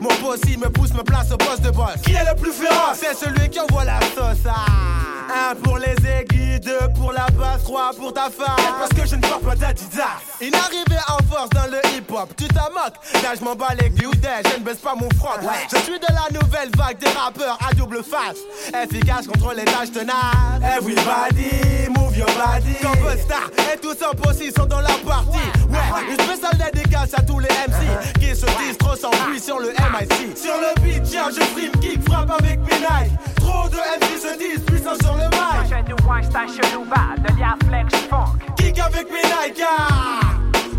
[0.00, 1.96] Mon boss il me pousse, me place au poste de boss.
[2.02, 3.00] Qui est le plus féroce?
[3.00, 4.44] C'est celui qui envoie la sauce.
[4.46, 4.86] Ah.
[5.28, 8.56] Un pour les aiguilles, deux pour la basse, trois pour ta femme.
[8.78, 10.20] Parce que je ne porte pas d'Adidas.
[10.40, 12.30] Une arrivée en force dans le hip-hop.
[12.36, 15.40] Tu t'en moques, là je m'en bats les couilles Je ne baisse pas mon front.
[15.72, 18.38] Je suis de la nouvelle vague des rappeurs à double face.
[18.82, 20.14] Efficace contre les tâches tenaces.
[20.62, 22.76] Everybody, move your body.
[22.82, 23.50] Comme Star.
[23.72, 25.38] Et tous en poste sont dans la partie.
[25.68, 29.60] Ouais, une spéciale dédicace à tous les MC Qui se disent trop sans bruit sur
[29.60, 33.76] le MIC Sur le beat, tiens, je frime, kick, frappe avec mes Nike Trop de
[33.76, 37.94] MC se disent puissants sur le mic Projet one style chelou bas, de l'ia flex
[38.10, 38.38] funk.
[38.56, 40.20] Kick avec mes Nike ah.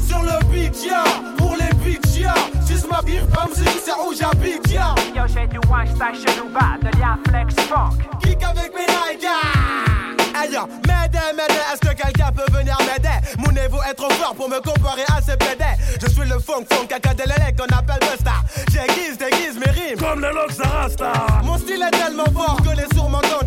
[0.06, 1.04] Sur le beat, yeah,
[1.38, 2.34] pour les beats, yeah
[2.66, 4.82] Si je m'habille, pas me si sais où j'habite, yo.
[5.16, 7.92] Yo, j'ai du one style chelou bas, de lien flex funk.
[8.22, 9.24] Kick avec mes Nike.
[9.24, 10.07] Hey
[10.46, 13.18] yo, m'aider, m'aider, est-ce que quelqu'un peut venir m'aider?
[13.38, 15.64] Mon niveau est trop fort pour me comparer à ces PD
[16.02, 18.34] Je suis le funk, funk, caca de l'élec qu'on appelle Busta
[18.72, 20.00] J'aiguise, déguise mes rimes.
[20.00, 21.12] Comme le Lox Rasta.
[21.44, 23.47] Mon style est tellement fort que les sourds m'entendent,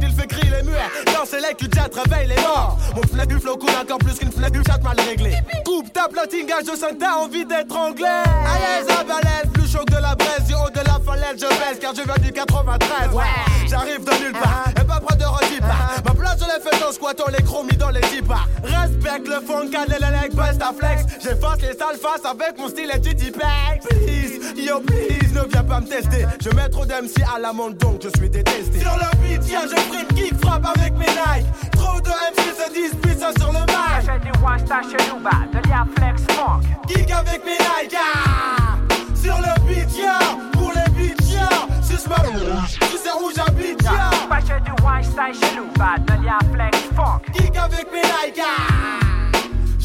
[0.80, 2.78] muets Dans ces legs, tu jet, réveille les morts.
[2.94, 6.08] Mon flèche du flow coule encore plus qu'une flèche du chat mal réglé Coupe ta
[6.08, 8.06] platine, gage, je sens que t'as envie d'être anglais.
[8.06, 10.44] À l'aise, à balèze, plus chaud que de la braise.
[10.46, 13.24] Du haut de la falaise, je baisse car je viens du 93 Ouais,
[13.68, 15.62] j'arrive de nulle part, et pas près de redip
[16.04, 19.70] Ma place, je l'ai fait en squattant les chromis dans les tipas Respecte le funk,
[19.76, 21.04] à l'élec, bust à flex.
[21.22, 25.80] J'efface les sales faces avec mon style et tu Please, yo please, ne viens pas
[25.80, 26.26] me tester.
[26.40, 28.80] Je mets trop d'MC à la monde donc je suis détesté.
[28.80, 32.72] Sur le beat, tiens, je prime kick, frappe avec mes Nike Trop de MC se
[32.72, 36.61] disputent ça sur le mic j'ai du one style chelou bas, de lien flex funk.
[36.88, 38.76] Kick avec mes Nike ah.
[39.14, 40.18] Sur le beat, tiens,
[40.52, 41.48] pour les beats, tiens
[41.83, 46.38] Suce ma tu sais où j'habite, bah, j'ai du one style chelou bas, de lien
[46.52, 47.20] flex funk.
[47.33, 49.19] Kick avec mes Nike ah.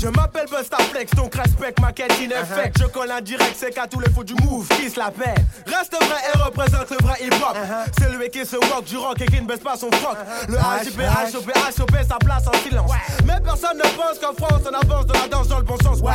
[0.05, 2.77] Je m'appelle Busta Flex, donc respecte ma quête in effect.
[2.79, 5.33] Je colle un direct, c'est qu'à tous les faux du move qui se la paix.
[5.65, 7.57] Reste vrai et représente le vrai hip hop.
[7.97, 10.15] C'est lui qui se walk du rock et qui ne baisse pas son froc.
[10.47, 10.99] Le HIP,
[11.33, 12.91] HOP, HOP, sa place en silence.
[13.25, 15.99] Mais personne ne pense qu'en France on avance de la danse dans le bon sens.
[16.01, 16.13] Ouais.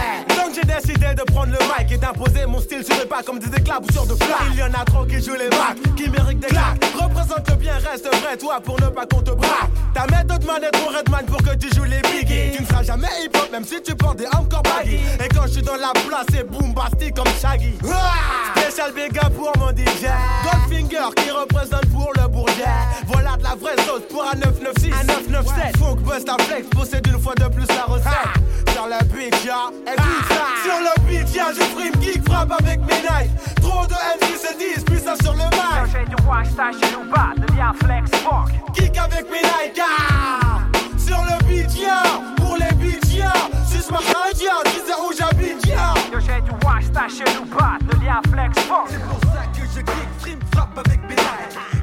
[0.60, 3.56] J'ai décidé de prendre le mic et d'imposer mon style sur les pas comme des
[3.56, 4.48] éclaboussures de flamme.
[4.52, 6.84] Il y en a trop qui jouent les bacs, qui méritent des claques.
[6.94, 9.70] Représente le bien, reste vrai, toi pour ne pas qu'on te braque.
[9.94, 12.56] Ta méthode man est ton redman pour que tu joues les biggies.
[12.56, 14.96] Tu ne seras jamais hip hop, même si tu portes des encore baggy.
[15.24, 17.72] Et quand je suis dans la place, c'est boombastique comme Shaggy.
[17.90, 20.08] Ah Spécial big up pour mon DJ.
[20.44, 22.64] Goldfinger qui représente pour le bourget.
[23.06, 24.92] Voilà de la vraie sauce pour un 996.
[24.92, 25.76] Un 997.
[25.78, 28.72] Funk Busta Flex possède une fois de plus la recette.
[28.72, 30.49] Sur le beat, ya, écoute ça.
[30.62, 33.30] Sur le beat, ya, je frime kick, frappe avec mes knives.
[33.60, 35.92] Trop de MC se disent, puis ça sur le mic.
[35.92, 38.46] j'ai du one style chelou bas, de lien flex funk.
[38.74, 40.60] Kick avec mes Nike ah
[40.98, 42.02] Sur le beat, ya
[42.36, 43.32] Pour les beats, ya
[43.66, 48.04] Suce ma ya Tu sais où j'habite, ya j'ai du one style chelou bas, de
[48.04, 48.84] lien flex funk.
[48.88, 51.79] C'est pour ça que je kick, frime, frappe avec mes Nike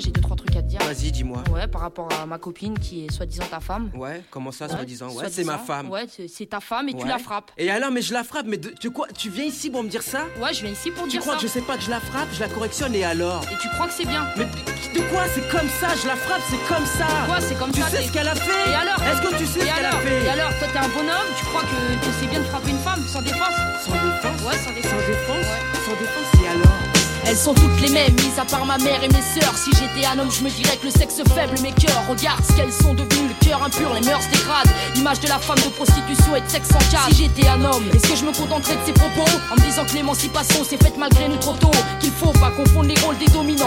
[0.00, 0.80] j'ai deux, trois trucs à te dire.
[0.80, 1.42] Vas-y, dis-moi.
[1.52, 3.90] Ouais, par rapport à ma copine qui est soi-disant ta femme.
[3.94, 5.10] Ouais, comment ça, Ouais, soi-disant?
[5.10, 5.90] Ouais, c'est ma femme.
[5.90, 7.50] Ouais, c'est- ta femme et tu la frappes.
[7.58, 9.88] Et alors, mais je la frappe, mais de- tu quoi Tu viens ici pour me
[9.88, 10.24] dire ça?
[10.40, 11.40] Ouais, je viens ici pour Tu dire crois ça.
[11.40, 13.42] que je sais pas que je la frappe, je la correctionne et alors?
[13.52, 14.26] Et tu crois que c'est bien?
[14.36, 17.06] Mais de quoi C'est comme ça, je la frappe, c'est comme ça.
[17.26, 17.88] Quoi, c'est comme Tu ça?
[17.88, 18.70] sais t'es- ce qu'elle a fait?
[18.70, 19.02] Et alors?
[19.02, 20.24] Est-ce que tu sais ce qu'elle a fait?
[20.24, 22.78] Et alors, toi t'es un bonhomme, tu crois que, que c'est bien de frapper une
[22.78, 23.54] femme sans défense?
[23.84, 24.42] Sans défense?
[24.46, 24.90] Ouais, sans défense.
[24.90, 25.46] Sans défense?
[25.46, 25.80] Ouais.
[25.86, 26.85] Sans défense, et alors?
[27.28, 29.56] Elles sont toutes les mêmes, mis à part ma mère et mes sœurs.
[29.56, 32.04] Si j'étais un homme, je me dirais que le sexe faible, mes cœurs.
[32.08, 34.70] Regarde ce qu'elles sont devenues, le cœur impur, les mœurs dégradent.
[34.94, 37.10] L'image de la femme de prostitution et de sexe en cage.
[37.10, 39.28] Si j'étais un homme, est-ce que je me contenterais de ces propos?
[39.50, 42.88] En me disant que l'émancipation s'est faite malgré nous trop tôt Qu'il faut pas confondre
[42.88, 43.65] les rôles des dominants,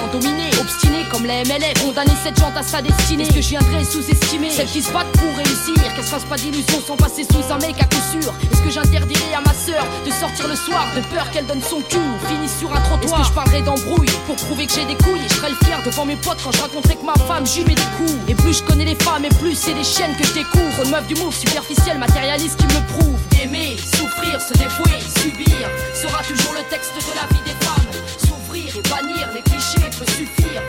[1.20, 1.74] comme la MLF.
[1.84, 3.24] Condamner cette jante à sa destinée.
[3.24, 6.38] Est-ce que je viendrais sous-estimer celles qui se battent pour réussir Qu'elles se fassent pas
[6.38, 8.34] d'illusions sans passer sous un mec à coup sûr.
[8.52, 11.82] Est-ce que j'interdirais à ma sœur de sortir le soir de peur qu'elle donne son
[11.82, 11.98] cul?
[11.98, 13.22] Ou finisse sur un trottoir.
[13.22, 15.20] Est-ce que je parlerais d'embrouille pour prouver que j'ai des couilles?
[15.26, 17.64] Et je serais le fier devant mes potes quand je raconterais que ma femme j'y
[17.66, 18.16] mets des coups.
[18.28, 20.84] Et plus je connais les femmes et plus c'est des chaînes que je découvre.
[20.84, 23.20] Une meuf du move superficielle, matérialiste qui me prouve.
[23.42, 27.92] Aimer, souffrir, se dévouer, subir Sera toujours le texte de la vie des femmes.
[28.18, 30.62] S'ouvrir et bannir les clichés peut suffire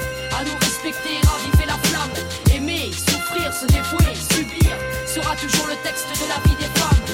[5.31, 7.07] Sera toujours le texte de la vie des femmes.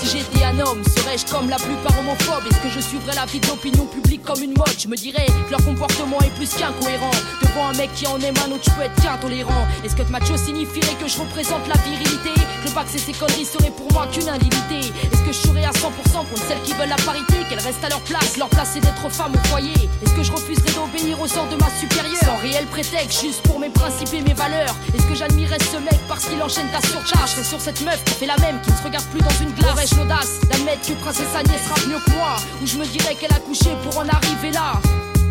[0.00, 2.46] Si j'étais un homme, serais-je comme la plupart homophobes?
[2.50, 4.72] Est-ce que je suivrais la vie de l'opinion publique comme une mode?
[4.78, 7.10] Je me dirais que leur comportement est plus qu'incohérent.
[7.42, 9.66] Devant un mec qui en aime un autre, je peux être qu'intolérant.
[9.84, 12.30] Est-ce que macho signifierait que je représente la virilité?
[12.66, 15.70] Le bac c'est ces conneries serait pour moi qu'une indignité Est-ce que je serais à
[15.70, 18.80] 100% contre celles qui veulent la parité Qu'elles restent à leur place, leur place c'est
[18.80, 19.88] d'être femme au foyer.
[20.02, 22.24] Est-ce que je refuserais d'obéir aux ordres de ma supérieure?
[22.24, 24.74] Sans réel prétexte, juste pour mes principes et mes valeurs.
[24.94, 27.30] Est-ce que j'admirais ce mec parce qu'il enchaîne ta surcharge?
[27.30, 29.36] Je serais sur cette meuf qui fait la même, qui ne se regarde plus dans
[29.40, 29.72] une glace.
[29.72, 32.36] Aurais-je l'audace d'admettre que Princesse Agnès rappe mieux que moi?
[32.62, 34.80] Ou je me dirais qu'elle a couché pour en arriver là?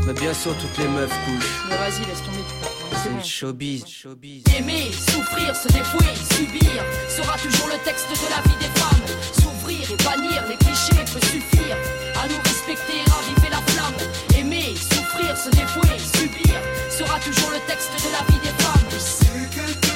[0.06, 1.66] Mais bien sûr, toutes les meufs couchent.
[1.68, 2.45] Mais vas-y, laisse tomber,
[2.92, 4.44] C'est le showbiz, showbiz.
[4.58, 9.06] Aimer, souffrir, se défouer, subir sera toujours le texte de la vie des femmes.
[9.34, 11.78] S'ouvrir et bannir les clichés peut suffire
[12.22, 14.40] à nous respecter, raviver la flamme.
[14.40, 16.56] Aimer, souffrir, se défouer, subir
[16.90, 19.95] sera toujours le texte de la vie des femmes.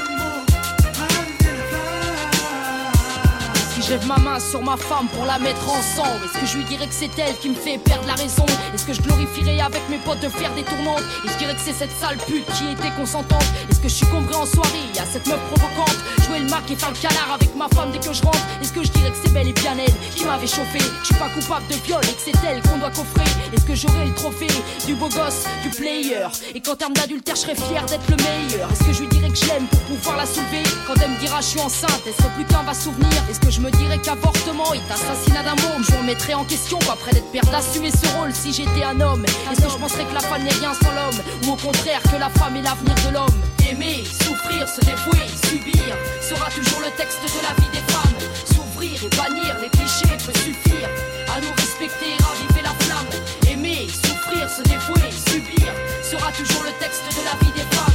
[3.89, 6.23] J'lève ma main sur ma femme pour la mettre ensemble.
[6.23, 8.45] Est-ce que je lui dirais que c'est elle qui me fait perdre la raison?
[8.71, 11.01] Est-ce que je glorifierais avec mes potes de faire des tournantes?
[11.25, 13.41] Et je dirais que c'est cette sale pute qui était consentante.
[13.67, 15.97] Est-ce que je suis combré en soirée à cette meuf provocante?
[16.27, 18.37] Jouer le mac et faire le canard avec ma femme dès que je rentre.
[18.61, 20.77] Est-ce que je dirais que c'est belle et bien elle qui m'avait chauffé?
[21.01, 23.25] Je suis pas coupable de viol et que c'est elle qu'on doit coffrer.
[23.51, 24.53] Est-ce que j'aurais le trophée
[24.85, 26.27] du beau gosse, du player?
[26.53, 28.71] Et qu'en termes d'adultère je serais fier d'être le meilleur.
[28.71, 30.61] Est-ce que je lui dirais que je l'aime pour pouvoir la soulever?
[30.85, 33.49] Quand elle me dira je suis enceinte, est-ce que plus qu'un va souvenir Est-ce que
[33.49, 37.45] je me dirais qu'avortement est assassinat d'un môme Je remettrais en question après d'être père
[37.45, 39.25] d'assumer ce rôle si j'étais un homme.
[39.51, 41.19] Est-ce que je penserais que la femme n'est rien sans l'homme?
[41.45, 43.37] Ou au contraire que la femme est l'avenir de l'homme?
[43.69, 48.19] Aimer, souffrir, se dévouer, subir Sera toujours le texte de la vie des femmes.
[48.45, 50.89] S'ouvrir et bannir les clichés peut suffire
[51.33, 53.11] À nous respecter, raviver la flamme.
[53.49, 55.71] Aimer, souffrir, se dévouer, subir
[56.03, 57.88] Sera toujours le texte de la vie des femmes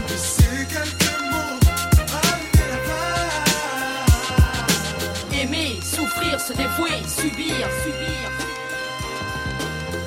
[6.46, 8.30] se dévouer, subir, subir.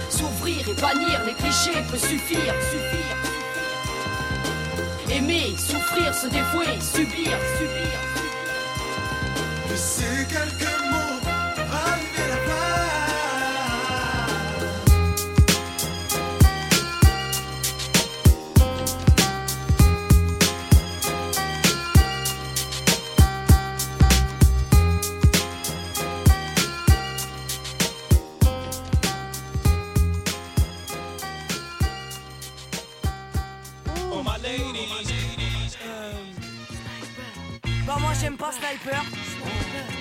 [0.10, 3.18] S'ouvrir et bannir les clichés peut suffire, suffire.
[5.10, 7.98] Aimer, souffrir, se dévouer, subir, subir.
[9.76, 10.87] C'est quelques mots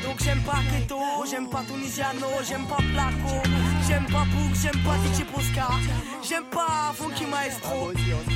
[0.02, 0.98] Donc j'aime pas Keto,
[1.30, 3.42] j'aime pas Tunisiano, j'aime pas Placo.
[3.86, 5.68] J'aime pas Book, j'aime pas DJ Posca.
[6.28, 7.92] J'aime pas Funky Maestro.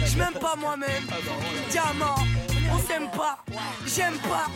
[0.07, 1.05] J'm'aime pas moi-même.
[1.71, 2.14] Diamant,
[2.73, 3.38] on s'aime pas.
[3.85, 4.47] J'aime pas.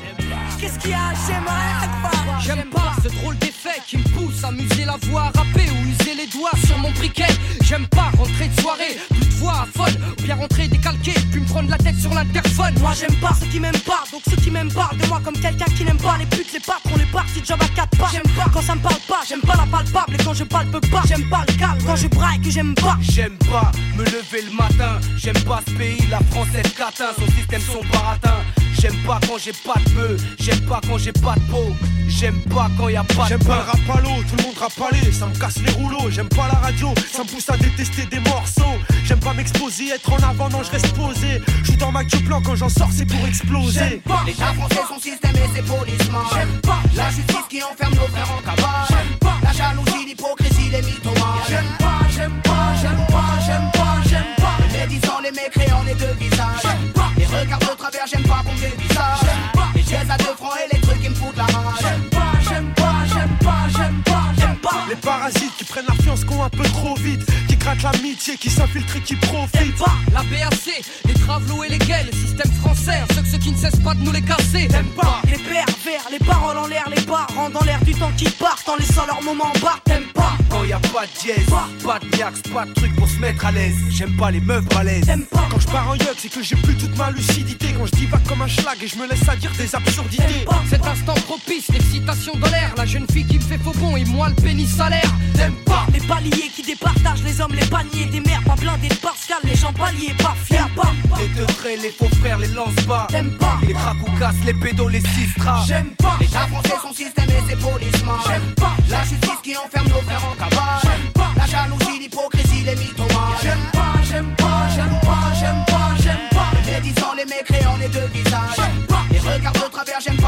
[0.61, 2.39] Qu'est-ce qu'il y a, j'aimerais pas.
[2.41, 5.89] J'aime pas ce drôle d'effet qui me pousse à muser la voix, à rapper ou
[5.89, 7.35] user les doigts sur mon briquet.
[7.63, 8.99] J'aime pas rentrer de soirée,
[9.45, 12.75] voix folle, ou bien rentrer décalqué, puis me prendre la tête sur l'interphone.
[12.81, 15.39] Moi j'aime pas ceux qui m'aiment pas, donc ceux qui m'aiment parlent de moi comme
[15.39, 18.09] quelqu'un qui n'aime pas les putes, les patrons, les parties de job à quatre pas.
[18.13, 20.91] J'aime pas quand ça me parle pas, j'aime pas la palpable et quand je palpe
[20.91, 22.97] pas, j'aime pas le calme, quand je braille que j'aime pas.
[23.01, 27.27] J'aime pas me lever le matin, j'aime pas ce pays, la France est catin, son
[27.33, 28.39] système son baratin.
[28.81, 31.75] J'aime pas quand j'ai pas de peu, j'aime pas quand j'ai pas de peau,
[32.09, 34.43] j'aime pas quand y a pas de J'aime pas le rap à l'eau, tout le
[34.43, 36.11] monde rappe à ça me casse les rouleaux.
[36.11, 38.77] J'aime pas la radio, ça me pousse à détester des morceaux.
[39.05, 41.43] J'aime pas m'exposer, être en avant, non, je reste posé.
[41.63, 43.81] Je suis dans ma queue plan, quand j'en sors, c'est pour exploser.
[43.81, 46.21] J'aime pas L'État français, son système et ses policemen.
[46.35, 48.87] J'aime pas la justice qui enferme nos frères en cavale.
[48.89, 51.45] J'aime pas la jalousie, l'hypocrisie, les mythomanes.
[51.49, 54.57] J'aime pas, j'aime pas, j'aime pas, j'aime pas, j'aime pas.
[54.73, 56.63] Les médisants, les mécréants, les deux visages.
[56.63, 59.21] J'aime pas les regards de travers, j'aime pas bon des visages.
[59.23, 61.81] J'aime pas les jazz à deux francs et les trucs qui me foutent la rage.
[61.81, 64.85] J'aime pas, j'aime pas, j'aime pas, j'aime pas, j'aime pas.
[64.89, 67.23] Les parasites qui prennent la fiance qu'on un peu trop vite,
[67.65, 69.79] grattent l'amitié, qui s'infiltrent et qui profitent.
[69.79, 73.57] pas la BAC, les travelots et les gays, le système français, ceux, ceux qui ne
[73.57, 74.69] cessent pas de nous les casser.
[74.69, 78.29] T'aimes pas les pervers, les paroles en l'air, les parents dans l'air du temps qui
[78.31, 79.79] partent en laissant leur moment bas.
[79.85, 81.47] T'aimes pas Quand y a pas de dièse,
[81.83, 83.77] pas de liax, pas de truc pour se mettre à l'aise.
[83.89, 85.07] J'aime pas les meufs balèzes.
[85.07, 87.69] T'aimes pas Quand je pars en yuck, c'est que j'ai plus toute ma lucidité.
[87.79, 90.45] Quand je dis pas comme un schlag et je me laisse à dire des absurdités.
[90.69, 94.05] Cet instant propice, l'excitation dans l'air, la jeune fille qui me fait faux bon et
[94.05, 95.11] moi le pénis salaire.
[95.35, 98.95] T'aimes pas les paliers qui départagent les hommes, les paniers des mères, pas blindés de
[98.95, 100.93] Pascal, les gens paliers, pas fiers, pas.
[101.19, 103.07] Les deux traits, les faux frères, les lance pas.
[103.11, 105.65] T'aimes pas Les cracoucas, les pédos, les sistras.
[105.67, 108.15] J'aime pas L'État français, son système et ses policemen.
[108.27, 110.81] J'aime pas la justice qui enferme nos frères en cavale.
[110.83, 113.39] J'aime pas la jalousie, l'hypocrisie, les mythomanes.
[113.43, 116.51] J'aime pas, j'aime pas, j'aime pas, j'aime pas, j'aime pas.
[116.67, 118.57] Les médisants, les mécréants, les deux visages.
[118.57, 120.24] J'aime pas les regards de travers, j'aime pas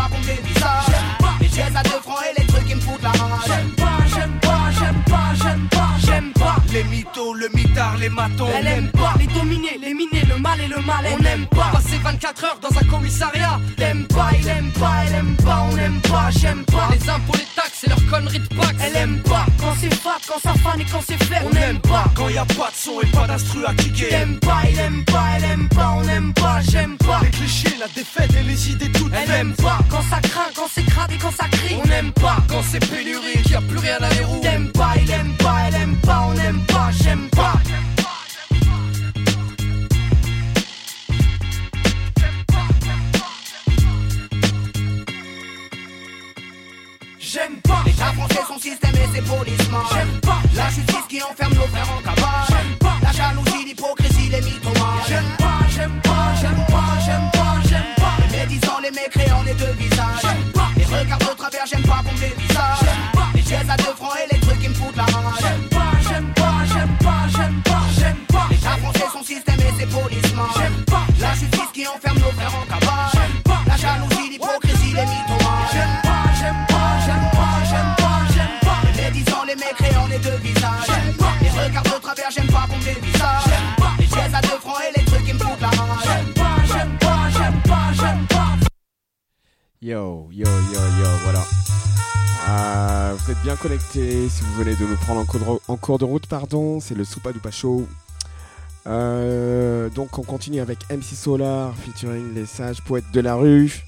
[7.46, 8.48] le mitard, les matons.
[8.58, 11.04] Elle aime pas les dominés, les minés, le mal et le mal.
[11.12, 13.60] On n'aime pas passer 24 heures dans un commissariat.
[13.76, 16.88] T'aimes pas, il aime pas, elle aime pas, on n'aime pas, j'aime pas.
[16.92, 17.38] Les impôts,
[18.06, 18.74] de Pax.
[18.84, 21.42] Elle aime pas quand c'est fat, quand ça fan et quand c'est fait.
[21.44, 24.08] On n'aime pas Quand y a pas de son et pas d'instru à kicker.
[24.08, 27.20] T'aimes pas, il aime pas, elle aime pas, on n'aime pas, j'aime pas.
[27.22, 30.68] Les clichés, la défaite et les idées toutes Elle aime pas quand ça craint, quand
[30.72, 31.76] c'est crade et quand ça crie.
[31.82, 34.40] On n'aime pas Quand c'est pénurie, qu'il y a plus rien à les roues.
[34.40, 37.54] T'aimes pas, il aime pas, elle aime pas, on n'aime pas, j'aime pas.
[47.36, 47.82] J'aime pas.
[47.84, 49.80] Les Français son système et ses policemen.
[49.92, 50.40] J'aime pas.
[50.54, 52.46] La justice qui enferme nos frères en cabane.
[52.48, 52.96] J'aime pas.
[53.02, 55.04] La jalousie, l'hypocrisie, les mythomanes.
[55.06, 58.16] J'aime pas, j'aime pas, j'aime pas, j'aime pas, j'aime pas.
[58.22, 60.22] Les médisants, les mécréants, les deux visages.
[60.22, 60.68] J'aime pas.
[60.78, 62.32] Les regards de travers, j'aime pas qu'on me les.
[62.80, 63.28] J'aime pas.
[63.34, 65.36] Les chaises à deux francs et les trucs qui me foutent la rage.
[65.42, 68.46] J'aime pas, j'aime pas, j'aime pas, j'aime pas, j'aime pas.
[68.50, 70.46] Les Français son système et ses policemen.
[70.56, 71.04] J'aime pas.
[71.20, 72.95] La justice qui enferme nos frères en cabane.
[89.86, 91.46] Yo, yo, yo, yo, voilà.
[92.48, 96.26] Euh, vous êtes bien connectés si vous venez de nous prendre en cours de, route,
[96.26, 96.80] pardon.
[96.80, 97.86] C'est le Soupa du Pacho.
[98.88, 103.84] Euh, donc on continue avec MC Solar featuring les sages poètes de la rue.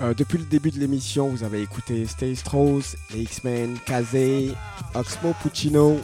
[0.00, 4.50] Euh, depuis le début de l'émission, vous avez écouté Stay Strauss, les X-Men, Kazé,
[4.96, 6.00] Oxmo Puccino,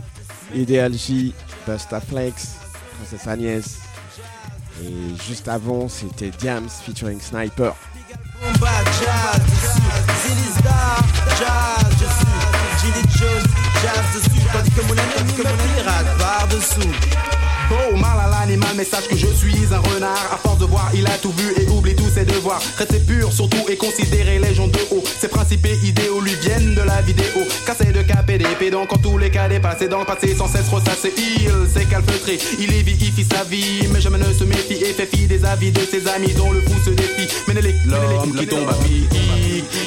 [0.54, 1.34] Ideal J,
[1.66, 2.58] Busta Flex,
[2.94, 3.80] Princesse Agnès.
[4.84, 7.74] Et juste avant, c'était Diams featuring Sniper.
[8.40, 9.82] Bomba, jazz dessus.
[10.22, 11.04] Zilistar,
[11.38, 12.80] jazz dessus.
[12.80, 13.44] Ginny Jones,
[13.82, 14.46] jazz dessus.
[14.52, 17.39] Tandis que mon ennemi me pirate par-dessous.
[17.70, 20.28] Oh, mal à l'animal, mais sache que je suis un renard.
[20.32, 22.60] À force de voir, il a tout vu et oublie tous ses devoirs.
[22.76, 25.02] Rester pur surtout et considérer les gens de haut.
[25.20, 27.46] Ses principes et idéaux lui viennent de la vidéo.
[27.66, 30.48] Cassé de cap et d'épée, donc en tous les cas dépassé dans le passé sans
[30.48, 31.12] cesse ressassé.
[31.16, 33.86] Il s'est calfeutré, il évifie sa vie.
[33.92, 36.60] Mais jamais ne se méfie et fait fi des avis de ses amis dont le
[36.62, 37.28] fou se défie.
[37.46, 39.08] Ménélique, l'homme qui tombe à pic,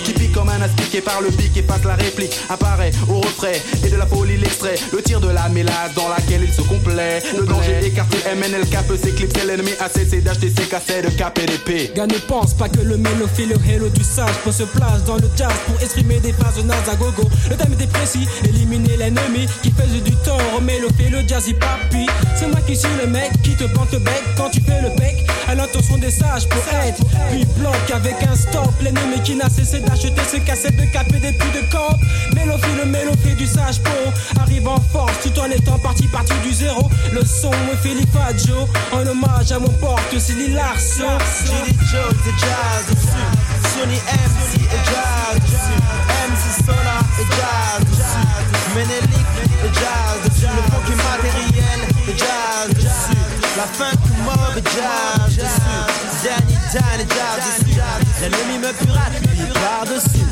[0.03, 2.33] qui pique comme un aspiqué par le pic et passe la réplique.
[2.49, 4.75] Apparaît au refrain et de la folie l'extrait.
[4.93, 7.21] Le tir de la mélade dans laquelle il se complaît.
[7.37, 9.45] Le danger écarté, MNLK peut s'éclipser.
[9.45, 11.91] L'ennemi a cessé d'acheter ses cassettes de cap et d'épée.
[11.95, 14.35] Gars ne pense pas que le mélo fait le hello du sage.
[14.43, 17.29] Pour se place dans le jazz pour exprimer des phrases nazes à gogo.
[17.49, 22.47] Le thème était précis, éliminer l'ennemi qui faisait du tort mélo le jazzy papi C'est
[22.47, 25.25] moi qui suis le mec qui te plante bec quand tu fais le bec.
[25.47, 27.01] À l'intention des sages pour être
[27.31, 28.71] Puis bloque avec un stop.
[28.81, 31.97] L'ennemi qui n'a cessé d'acheter ses cassettes de cap et des puits de camp
[32.33, 35.13] Mélo fait le du sage pour Arrive en force.
[35.21, 36.89] Tout en étant parti parti du zéro.
[37.11, 42.39] Le son est Philippe Fadjo En hommage à mon porte Silly Larson Ginny Jones et
[42.39, 43.53] jazz dessus.
[43.73, 45.79] Sony MC et jazz dessus.
[46.29, 48.75] MC Solar et jazz dessus.
[48.75, 49.27] Menelik
[49.63, 50.47] et jazz dessus.
[50.47, 53.17] Le funky matériel et jazz dessus.
[53.57, 56.23] La funk mob et jazz dessus.
[56.23, 57.79] Danny Dan et jazz dessus.
[58.21, 59.32] L'ennemi me pirate,
[59.63, 60.27] par-dessus.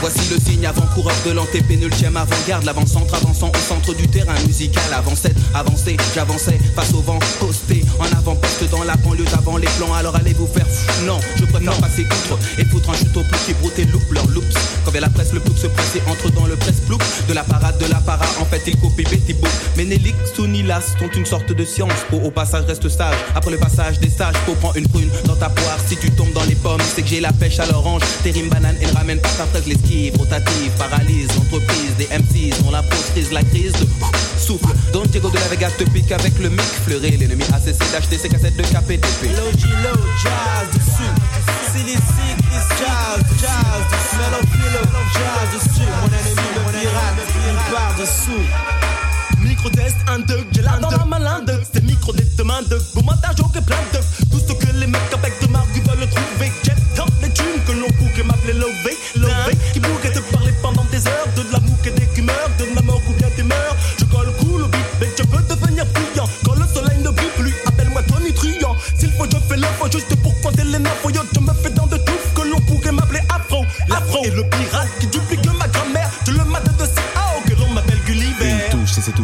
[0.00, 4.82] Voici le signe avant-coureur de l'antépénultième avant-garde, l'avant-centre avançant au centre du terrain musical.
[4.92, 9.68] Avant 7, avancé, j'avançais face au vent, posté en avant-poste dans la banlieue d'avant les
[9.78, 9.94] plans.
[9.94, 11.04] Alors allez vous faire fou?
[11.06, 14.10] Non, je préfère passer outre et foutre un chute au plus qui broute et loupe
[14.10, 14.56] leur loops.
[14.84, 17.32] Quand vient la presse, le plouc se presse et entre dans le presse plouc de
[17.32, 18.26] la parade de la para.
[18.40, 19.52] En fait, il copie Betty Boop.
[19.76, 21.92] Ménélique, Sounilas sont une sorte de science.
[22.10, 23.14] Pour au passage reste sage.
[23.36, 25.78] Après le passage des sages, faut prendre une prune dans ta poire.
[25.86, 28.02] Si tu tombes dans les pommes, c'est que j'ai la pêche à l'orange.
[28.24, 32.62] Tes rimes bananes et ne ramène pas ta fraise, l'esquive, rotative, paralyse l'entreprise des MCs
[32.62, 33.86] dont la prostrise la crise de
[34.38, 34.74] souffle.
[34.92, 37.10] Don Diego de la Vega te pique avec le mic fleuré.
[37.10, 38.98] L'ennemi a cessé d'acheter ses cassettes de d'épée.
[38.98, 41.12] Low jazz dessus.
[41.72, 41.94] Silly
[42.78, 44.16] jazz, jazz dessus.
[44.18, 44.82] Mellow Philo,
[45.14, 45.88] jazz dessus.
[46.00, 48.46] Mon ennemi le pirate, il part dessous.
[49.42, 51.60] Micro-test, un deux, j'ai là dans la malinde.
[51.72, 53.98] C'est micro des demain de gros montage au plein de
[54.30, 55.61] tout ce que les mecs avec de marque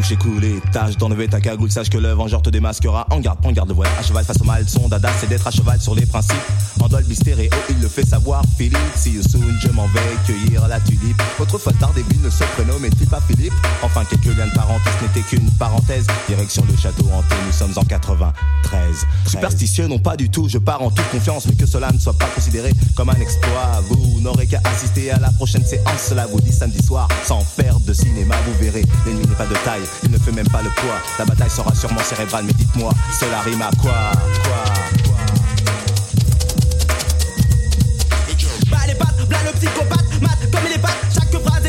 [0.09, 0.61] touches écoulées.
[0.73, 3.07] Tâche d'enlever ta cagoule, sache que le vengeur te démasquera.
[3.19, 3.91] En garde, en garde, voilà.
[3.99, 6.37] À cheval face au mal, son dada, c'est d'être à cheval sur les principes.
[6.81, 8.45] En Dolby stéréo, il le fait savoir.
[8.57, 11.21] Philippe, you soon, je m'en vais cueillir la tulipe.
[11.41, 13.55] Autrefois tard, des ne se prénommaient-il pas Philippe?
[13.83, 16.07] Enfin, quelques liens de parenté, ce n'était qu'une parenthèse.
[16.29, 19.05] Direction le château hanté, nous sommes en 93.
[19.27, 22.17] Superstitieux, non pas du tout, je pars en toute confiance, mais que cela ne soit
[22.17, 23.83] pas considéré comme un exploit.
[23.89, 27.81] Vous n'aurez qu'à assister à la prochaine séance, cela vous dit samedi soir, sans faire
[27.81, 28.85] de cinéma, vous verrez.
[29.05, 31.01] L'ennemi n'est pas de taille, il ne fait même pas le poids.
[31.19, 34.13] La bataille sera sûrement cérébrale, mais dites-moi, cela rime à quoi
[34.45, 34.65] Quoi
[38.71, 41.67] Bah les pattes, blas le psychopathe, mat comme il est pattes, chaque phrase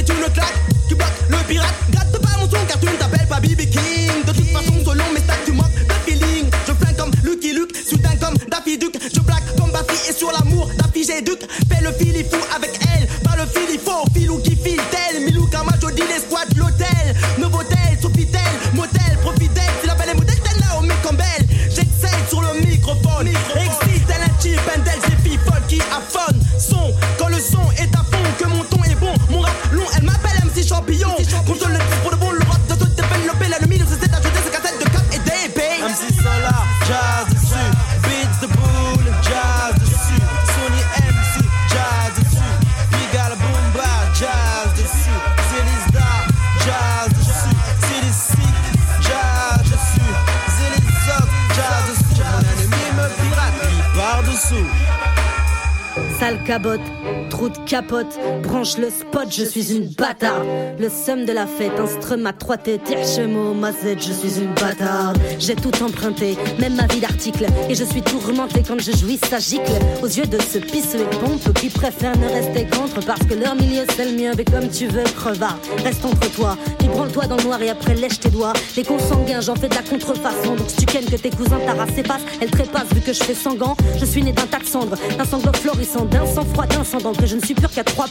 [57.82, 60.46] branche le spot, je suis une bâtarde.
[60.80, 65.18] Le somme de la fête, instrument à trois têtes, chemo, mazette, je suis une bâtarde.
[65.40, 69.40] J'ai tout emprunté, même ma vie d'article, et je suis tourmenté quand je jouis, ça
[69.40, 69.72] gicle.
[70.02, 73.56] Aux yeux de ce pisseux et pompe qui préfèrent ne rester qu'entre parce que leur
[73.56, 75.58] milieu c'est le mien, mais comme tu veux, crevard.
[75.84, 78.54] Reste entre toi, puis branle-toi dans le noir et après lèche tes doigts.
[78.78, 81.74] Les consanguins, j'en fais de la contrefaçon, donc si tu kennes que tes cousins ta
[81.74, 83.76] race passe, elle trépasse vu que je fais sanguin.
[84.00, 87.26] Je suis né d'un tas de cendres, d'un sanglot florissant, d'un sang-froid, d'un sang que
[87.26, 88.06] je ne suis qu'à 3%.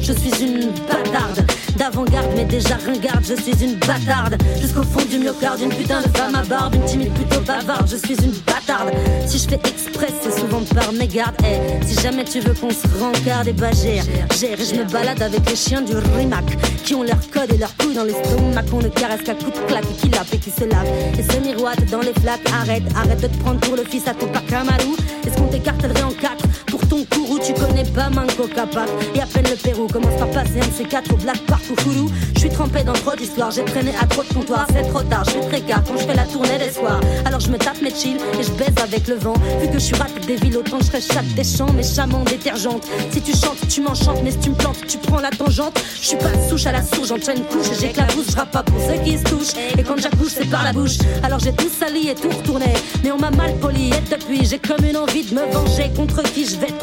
[0.00, 1.44] Je suis une bâtarde,
[1.76, 3.24] d'avant-garde, mais déjà ringarde.
[3.24, 6.84] Je suis une bâtarde, jusqu'au fond du myocarde, une putain de femme à barbe, une
[6.84, 7.88] timide plutôt bavarde.
[7.88, 8.90] Je suis une bâtarde.
[9.26, 11.34] Si je fais express, c'est souvent par mégarde.
[11.44, 14.04] Eh, si jamais tu veux qu'on se rencarde, et bah gère.
[14.08, 16.44] Et je me balade avec les chiens du rimac
[16.84, 18.62] qui ont leur code et leur couilles dans l'estomac.
[18.72, 20.86] On ne caresse qu'à coups de claque et qui lappe et qui se lave.
[21.18, 22.40] Et se miroite dans les flaques.
[22.60, 24.96] Arrête, arrête de te prendre pour le fils à ton Kamalou.
[25.26, 26.44] Est-ce qu'on t'écartelerait en quatre
[26.88, 30.60] ton courroux Tu connais pas Manco Capac et à peine le Pérou commence par passer
[30.62, 32.10] un de ces quatre au Black Park ou Foulou.
[32.34, 34.66] Je suis trempé dans trop d'histoires, j'ai traîné à trop de comptoirs.
[34.72, 37.00] C'est trop tard, je suis très car quand je fais la tournée des soirs.
[37.24, 39.34] Alors je me tape mes chill et je baise avec le vent.
[39.60, 42.86] Vu que je suis rat des villes, autant je chatte des champs, mes chamans détergentes.
[43.12, 45.78] Si tu chantes, tu m'enchantes, mais si tu me plantes, tu prends la tangente.
[46.00, 48.30] Je suis pas souche à la source, j'enchaîne couche et j'éclabousse.
[48.30, 49.54] Je rappe pas pour ceux qui se touchent.
[49.76, 50.98] Et quand j'accouche, c'est par la bouche.
[51.22, 52.72] Alors j'ai tout sali et tout retourné.
[53.02, 56.22] Mais on m'a mal poli et depuis, j'ai comme une envie de me venger contre
[56.22, 56.77] qui je vais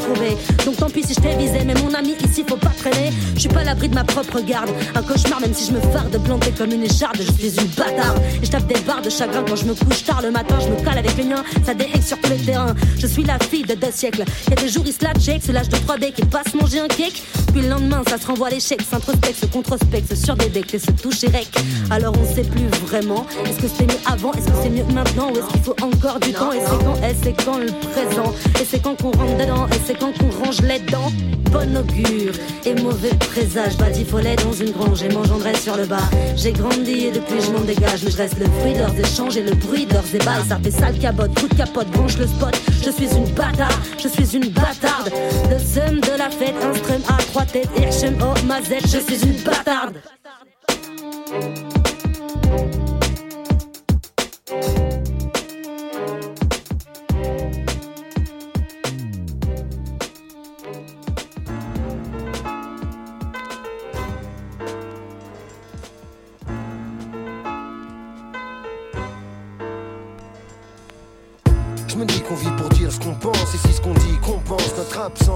[0.64, 3.10] Donc tant pis si je t'ai visé, mais mon ami ici faut pas traîner.
[3.34, 4.70] Je suis pas l'abri de ma propre garde.
[4.94, 7.68] Un cauchemar, même si je me farde de planter comme une écharde, je suis une
[7.68, 8.20] bâtarde.
[8.42, 10.68] Et je tape des barres de chagrin quand je me couche tard le matin, je
[10.68, 12.74] me cale avec les miens, ça déhexe sur tous les terrains.
[12.98, 14.24] Je suis la fille de deux siècles.
[14.48, 16.80] Y a des jours, ils se la check, se lâche de 3D qui passe manger
[16.80, 17.22] un cake.
[17.52, 20.90] Puis le lendemain, ça se renvoie à l'échec, s'introspecte, se controspecte, se becs et se
[20.92, 21.48] touche et rec.
[21.90, 23.26] Alors on sait plus vraiment.
[23.46, 26.20] Est-ce que c'était mieux avant, est-ce que c'est mieux maintenant, ou est-ce qu'il faut encore
[26.20, 29.36] du temps Et c'est quand, et c'est quand le présent, et c'est quand qu'on rentre
[29.38, 31.12] dedans, et c'est quand qu'on range les dents.
[31.52, 32.32] Bon augure
[32.64, 36.10] et mauvais présage, bâti follet dans une grange et m'engendrait sur le bas.
[36.34, 39.36] J'ai grandi et depuis je m'en dégage, mais je reste le fruit de leurs échanges
[39.36, 40.42] et le bruit de leurs ébats.
[40.48, 42.60] Ça fait sale cabote, coup de capote, branche le spot.
[42.84, 45.12] Je suis une bâtarde, je suis une bâtarde.
[45.50, 49.22] Le seum de la fête, un strum à trois têtes, Hirschem, oh mazette, je suis
[49.24, 49.94] une bâtarde.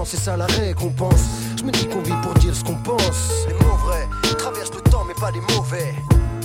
[0.05, 1.21] C'est ça la récompense.
[1.57, 3.45] Je me dis qu'on vit pour dire ce qu'on pense.
[3.47, 5.93] Les mots vrais traversent le temps, mais pas les mauvais.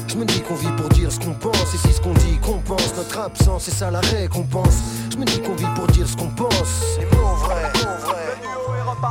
[0.09, 2.39] Je me dis qu'on vit pour dire ce qu'on pense, et si ce qu'on dit
[2.39, 4.79] qu'on pense, notre absence, c'est ça la récompense.
[5.11, 6.99] Je me dis qu'on vit pour dire ce qu'on pense.
[6.99, 7.96] Les mots vrais.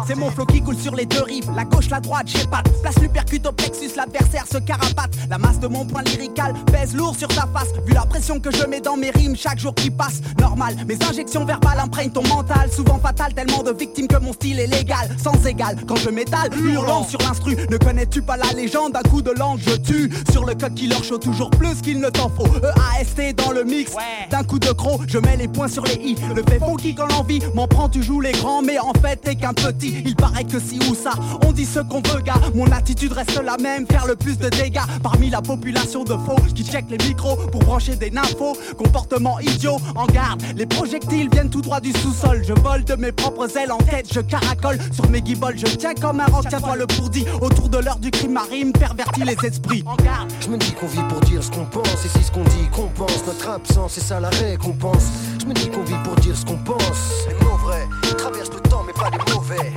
[0.08, 2.64] C'est mon flow qui coule sur les deux rives, la gauche, la droite, j'ai pas
[2.82, 5.12] Place l'upercute au plexus, l'adversaire se carapate.
[5.30, 7.70] La masse de mon point lyrical pèse lourd sur ta face.
[7.86, 10.76] Vu la pression que je mets dans mes rimes chaque jour qui passe, normal.
[10.88, 14.68] Mes injections verbales imprègnent ton mental, souvent fatal, tellement de victimes que mon style est
[14.68, 15.78] légal, sans égal.
[15.88, 18.94] Quand je m'étale, hurlant sur l'instru, ne connais-tu pas la légende?
[18.94, 22.00] D'un coup de langue je tue sur le code qui leur chaud toujours plus qu'il
[22.00, 22.46] ne t'en faut.
[22.46, 23.94] EAST dans le mix,
[24.30, 26.16] d'un coup de croc, je mets les points sur les i.
[26.36, 29.36] Le fait funky quand l'envie m'en prend, tu joues les grands, mais en fait t'es
[29.36, 30.04] qu'un petit.
[30.06, 31.12] Il paraît que si ou ça,
[31.46, 32.40] on dit ce qu'on veut, gars.
[32.54, 36.36] Mon attitude reste la même, faire le plus de dégâts parmi la population de faux
[36.54, 38.58] qui check les micros pour brancher des nymphos.
[38.78, 40.42] Comportement idiot, en garde.
[40.56, 42.44] Les projectiles viennent tout droit du sous-sol.
[42.48, 45.58] Je vole de mes propres ailes en tête, je caracole sur mes guibolles.
[45.58, 47.26] Je tiens comme un rock, tiens-toi le pourdi.
[47.42, 49.84] Autour de l'heure du crime marine, pervertit les esprits.
[49.86, 50.32] En garde.
[50.42, 52.70] Je me dis qu'on vit pour dire ce qu'on pense, et si ce qu'on dit
[52.72, 55.06] qu'on pense, notre absence, c'est ça la récompense.
[55.40, 57.28] Je me dis qu'on vit pour dire ce qu'on pense.
[57.28, 58.65] Les mots vrais traversent le mais
[58.96, 59.72] pas mauvais.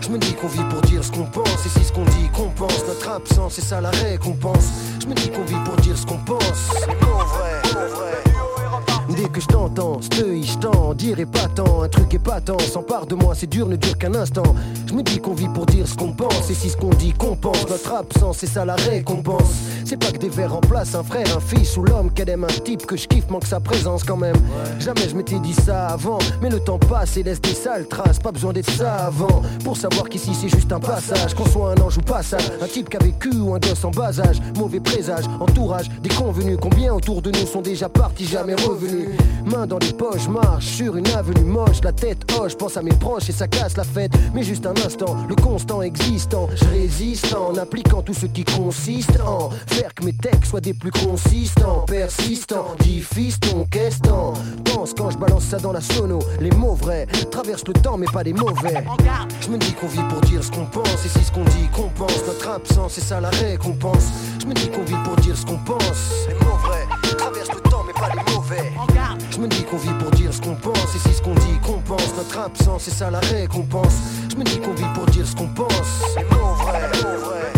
[0.00, 2.28] Je me dis qu'on vit pour dire ce qu'on pense, et si ce qu'on dit
[2.32, 4.68] qu'on pense, notre absence, c'est ça la récompense.
[5.00, 6.70] Je me dis qu'on vit pour dire ce qu'on pense.
[7.02, 8.35] Mots vrais, mots vrais.
[9.16, 11.82] Dès que je t'entends, je t'en dirai pas tant.
[11.82, 14.42] Un truc épatant s'empare de moi, c'est dur, ne dure qu'un instant.
[14.86, 17.12] Je me dis qu'on vit pour dire ce qu'on pense, et si ce qu'on dit
[17.14, 19.54] qu'on pense, notre absence, c'est ça la récompense.
[19.86, 22.44] C'est pas que des vers en place, un frère, un fils ou l'homme qu'elle aime,
[22.44, 24.36] un type que je kiffe, manque sa présence quand même.
[24.80, 28.18] Jamais je m'étais dit ça avant, mais le temps passe et laisse des sales traces.
[28.18, 31.34] Pas besoin d'être ça avant pour savoir qu'ici c'est juste un passage.
[31.34, 33.90] Qu'on soit un ange ou passage, un type qui a vécu ou un gosse en
[33.90, 34.40] bas âge.
[34.58, 36.58] Mauvais présage, entourage, des convenus.
[36.60, 39.05] Combien autour de nous sont déjà partis, jamais revenus.
[39.44, 42.94] Main dans les poches, marche sur une avenue moche, la tête hoche, pense à mes
[42.94, 44.12] proches et ça casse la fête.
[44.34, 49.20] Mais juste un instant, le constant existant, je résiste en appliquant tout ce qui consiste
[49.24, 52.74] en faire que mes textes soient des plus consistants, persistants,
[53.70, 54.34] qu'est-ce t'en
[54.64, 58.06] Pense quand je balance ça dans la sono, les mots vrais traversent le temps mais
[58.06, 58.84] pas les mauvais.
[59.40, 61.68] Je me dis qu'on vit pour dire ce qu'on pense, et si ce qu'on dit
[61.72, 64.08] qu'on pense, notre absence c'est ça la récompense.
[64.40, 66.56] Je me dis qu'on vit pour dire ce qu'on pense, les mots
[68.46, 68.72] mauvais.
[69.30, 71.58] Je me dis qu'on vit pour dire ce qu'on pense, et si ce qu'on dit
[71.62, 73.94] qu'on pense, notre absence c'est ça la récompense.
[74.30, 77.52] Je me dis qu'on vit pour dire ce qu'on pense, les mots vrais.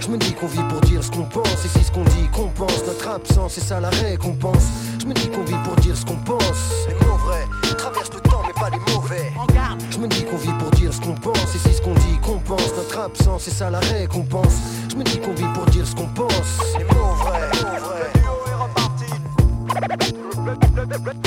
[0.00, 2.28] Je me dis qu'on vit pour dire ce qu'on pense Et si ce qu'on dit
[2.32, 2.84] qu'on pense.
[2.86, 4.62] Notre absence c'est ça la récompense.
[5.00, 6.86] Je me dis qu'on vit pour dire ce qu'on pense.
[6.86, 7.44] Les mots vrais
[7.76, 9.32] traversent le temps mais pas les mauvais.
[9.90, 12.18] Je me dis qu'on vit pour dire ce qu'on pense Et si ce qu'on dit
[12.22, 12.72] qu'on pense.
[12.76, 14.54] Notre absence c'est ça la récompense.
[14.90, 16.60] Je me dis qu'on vit pour dire ce qu'on pense.
[16.78, 18.15] Les mots vrais,
[20.88, 21.25] Red, red, red.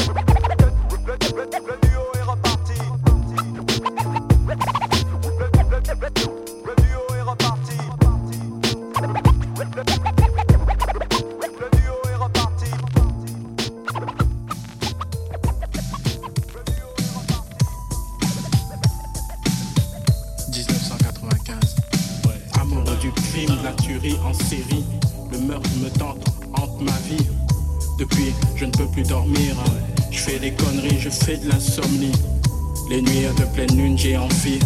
[34.00, 34.60] J'ai envie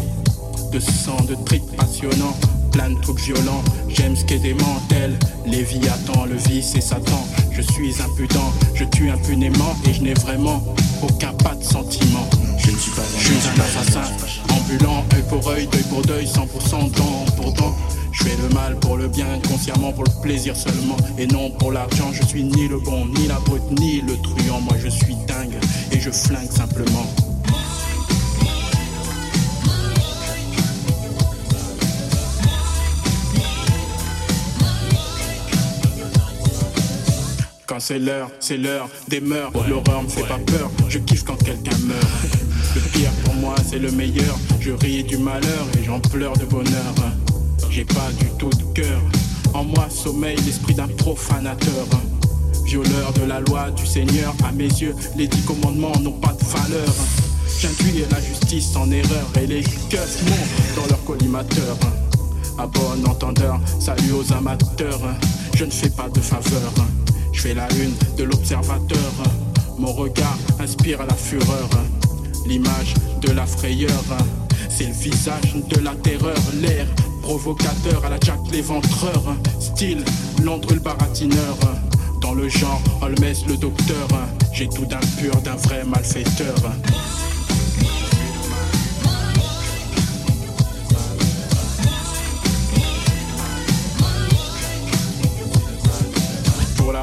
[0.71, 2.37] de sang, de tripes passionnants.
[2.71, 5.17] Plein de trucs violents, j'aime ce qui démantèle.
[5.45, 7.25] Léviathan, le vice et Satan.
[7.51, 10.63] Je suis impudent, je tue impunément et je n'ai vraiment
[11.01, 12.27] aucun pas de sentiment.
[12.57, 14.03] Je ne suis pas Je suis un assassin
[14.55, 17.75] ambulant, œil pour œil, deuil pour deuil, 100% dent pour dent.
[18.11, 21.71] Je fais le mal pour le bien, consciemment pour le plaisir seulement et non pour
[21.71, 22.11] l'argent.
[22.13, 24.61] Je suis ni le bon, ni la brute, ni le truand.
[24.61, 25.57] Moi je suis dingue
[25.91, 27.05] et je flingue simplement.
[37.73, 39.51] Quand c'est l'heure, c'est l'heure des mœurs.
[39.67, 42.07] L'horreur me fait pas peur, je kiffe quand quelqu'un meurt.
[42.75, 44.37] Le pire pour moi, c'est le meilleur.
[44.59, 46.93] Je ris du malheur et j'en pleure de bonheur.
[47.71, 49.01] J'ai pas du tout de cœur.
[49.55, 51.87] En moi sommeille l'esprit d'un profanateur.
[52.63, 56.45] Violeur de la loi du Seigneur, à mes yeux, les dix commandements n'ont pas de
[56.45, 56.93] valeur.
[57.59, 61.75] J'induis la justice en erreur et les keufs montent dans leur collimateur.
[62.59, 65.01] À bon entendeur, salut aux amateurs.
[65.55, 66.71] Je ne fais pas de faveur.
[67.33, 69.11] Je fais la une de l'observateur.
[69.77, 71.69] Mon regard inspire la fureur.
[72.45, 74.03] L'image de la frayeur.
[74.69, 76.37] C'est le visage de la terreur.
[76.61, 76.87] L'air
[77.21, 79.35] provocateur à la Jack l'éventreur.
[79.59, 80.05] Style
[80.43, 81.57] Landru le baratineur.
[82.21, 84.07] Dans le genre Holmes le docteur.
[84.53, 86.55] J'ai tout d'un pur, d'un vrai malfaiteur.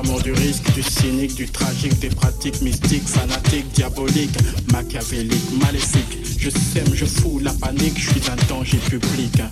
[0.03, 4.34] L'amour du risque, du cynique, du tragique, des pratiques mystiques, fanatiques, diaboliques,
[4.72, 6.18] machiavéliques, maléfiques.
[6.38, 9.42] Je sème, je fous la panique, je suis un danger public.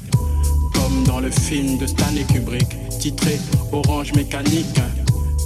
[0.72, 2.66] Comme dans le film de Stanley Kubrick,
[2.98, 3.38] titré
[3.72, 4.80] Orange mécanique.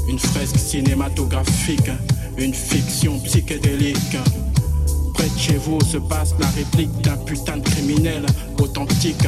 [0.08, 1.90] Une fresque cinématographique,
[2.38, 4.16] une fiction psychédélique.
[5.14, 8.24] Près de chez vous se passe la réplique d'un putain de criminel
[8.60, 9.26] authentique.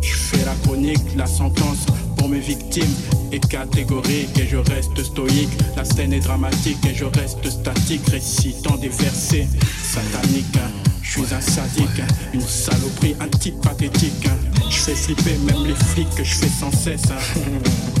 [0.00, 1.86] Je fais la chronique, la sentence
[2.22, 2.94] pour mes victimes
[3.32, 5.50] est catégorique et je reste stoïque.
[5.76, 9.48] La scène est dramatique et je reste statique, récitant des versets
[9.82, 10.58] sataniques.
[11.02, 12.00] Je suis un sadique,
[12.32, 14.28] une saloperie, un type pathétique.
[14.70, 17.02] Je fais flipper même les flics que je fais sans cesse.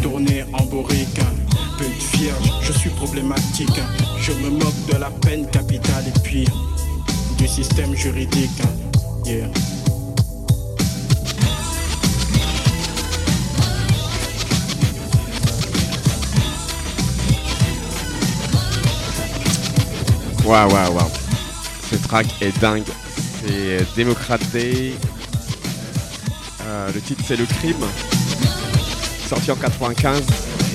[0.00, 1.20] Tourner en bourrique,
[1.76, 3.80] pute vierge, je suis problématique.
[4.20, 6.46] Je me moque de la peine capitale et puis
[7.38, 8.62] du système juridique.
[9.24, 9.71] Yeah.
[20.44, 21.10] Waouh, waouh, waouh.
[21.90, 22.84] Ce track est dingue.
[23.44, 24.94] C'est Démocrate Day.
[26.64, 27.84] Euh, le titre, c'est Le Crime.
[29.28, 30.22] Sorti en 95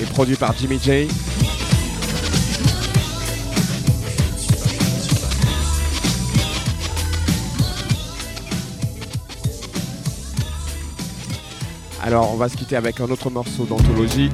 [0.02, 1.08] et produit par Jimmy J.
[12.02, 14.30] Alors, on va se quitter avec un autre morceau d'anthologie.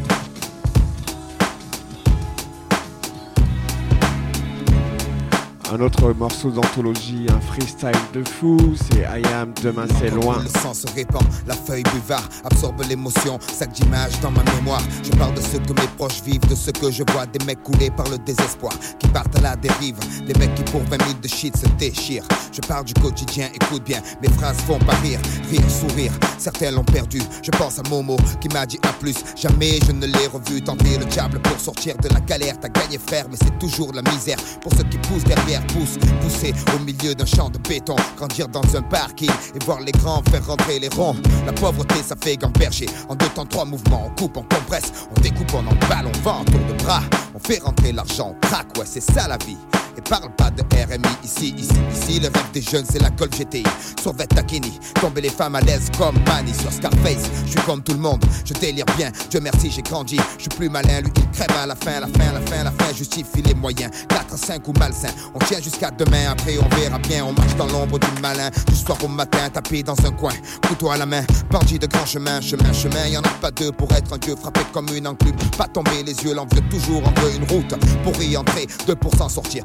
[5.75, 10.41] Un autre morceau d'anthologie, un freestyle de fou, c'est I Am, demain c'est loin.
[10.41, 14.83] Le sang se répand, la feuille buvard absorbe l'émotion, sac d'images dans ma mémoire.
[15.03, 17.61] Je parle de ce que mes proches vivent, de ce que je vois, des mecs
[17.65, 21.19] coulés par le désespoir, qui partent à la dérive, des mecs qui pour 20 000
[21.21, 22.29] de shit se déchirent.
[22.53, 25.19] Je parle du quotidien, écoute bien, mes phrases font pas rire,
[25.51, 26.13] rire, sourire.
[26.39, 29.17] Certains l'ont perdu, je pense à Momo qui m'a dit à plus.
[29.35, 32.61] Jamais je ne l'ai revu tenter le diable pour sortir de la galère.
[32.61, 36.79] T'as gagné frère, mais c'est toujours la misère pour ceux qui poussent derrière, pousser au
[36.85, 40.79] milieu d'un champ de béton, grandir dans un parking et voir les grands faire rentrer
[40.79, 41.17] les ronds.
[41.47, 42.87] La pauvreté, ça fait gamberger.
[43.09, 46.45] En deux temps, trois mouvements, on coupe, on compresse, on découpe, on emballe, on vend,
[46.45, 47.03] tour de bras.
[47.35, 49.57] On fait rentrer l'argent, on craque, ouais, c'est ça la vie.
[49.97, 52.21] Et parle pas de RMI ici, ici, ici.
[52.21, 53.63] Le rêve des jeunes, c'est la colle GTI.
[54.01, 57.31] Sur Takini, tomber les femmes à l'aise comme Manny sur Scarface.
[57.47, 59.11] Je suis comme tout le monde, je délire bien.
[59.31, 60.19] Dieu merci, j'ai grandi.
[60.37, 62.71] Je suis plus malin, lui il crève à la fin, la fin, la fin, la
[62.71, 62.93] fin.
[62.95, 63.91] Justifie les moyens.
[64.09, 65.09] 4 à 5 ou malsain.
[65.35, 67.25] On tient jusqu'à demain, après on verra bien.
[67.25, 68.51] On marche dans l'ombre du malin.
[68.67, 70.33] Du soir au matin, tapé dans un coin.
[70.67, 73.07] Couteau à la main, bandit de grand chemin, chemin, chemin.
[73.07, 75.37] Y en a pas deux pour être un dieu frappé comme une enclume.
[75.57, 77.75] Pas tomber les yeux, l'envieux toujours en veut une route.
[78.03, 79.65] Pour y entrer, deux pour s'en sortir.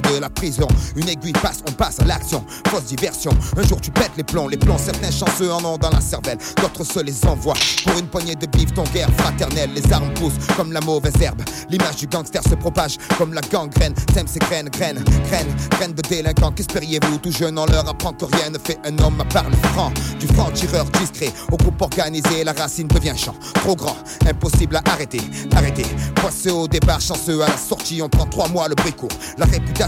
[0.00, 0.68] de la prison.
[0.96, 2.44] Une aiguille passe, on passe à l'action.
[2.68, 3.32] Fausse diversion.
[3.56, 4.78] Un jour tu pètes les plombs, les plombs.
[4.78, 7.56] Certains chanceux en ont dans la cervelle, d'autres se les envoient.
[7.84, 9.70] Pour une poignée de bif, ton guerre fraternelle.
[9.74, 11.42] Les armes poussent comme la mauvaise herbe.
[11.70, 13.94] L'image du gangster se propage comme la gangrène.
[14.14, 16.52] Sème ses graines, graines, graines, graines de délinquants.
[16.52, 19.56] Qu'espériez-vous Tout jeune, on leur apprend que rien ne fait un homme à part le
[19.68, 19.92] franc.
[20.20, 23.34] Du franc tireur discret au groupe organisé, la racine devient champ.
[23.54, 23.96] Trop grand,
[24.28, 25.20] impossible à arrêter,
[25.54, 25.86] arrêter.
[26.16, 29.10] Poisseux au départ, chanceux à la sortie, on prend trois mois le bricourt.
[29.38, 29.85] La réputation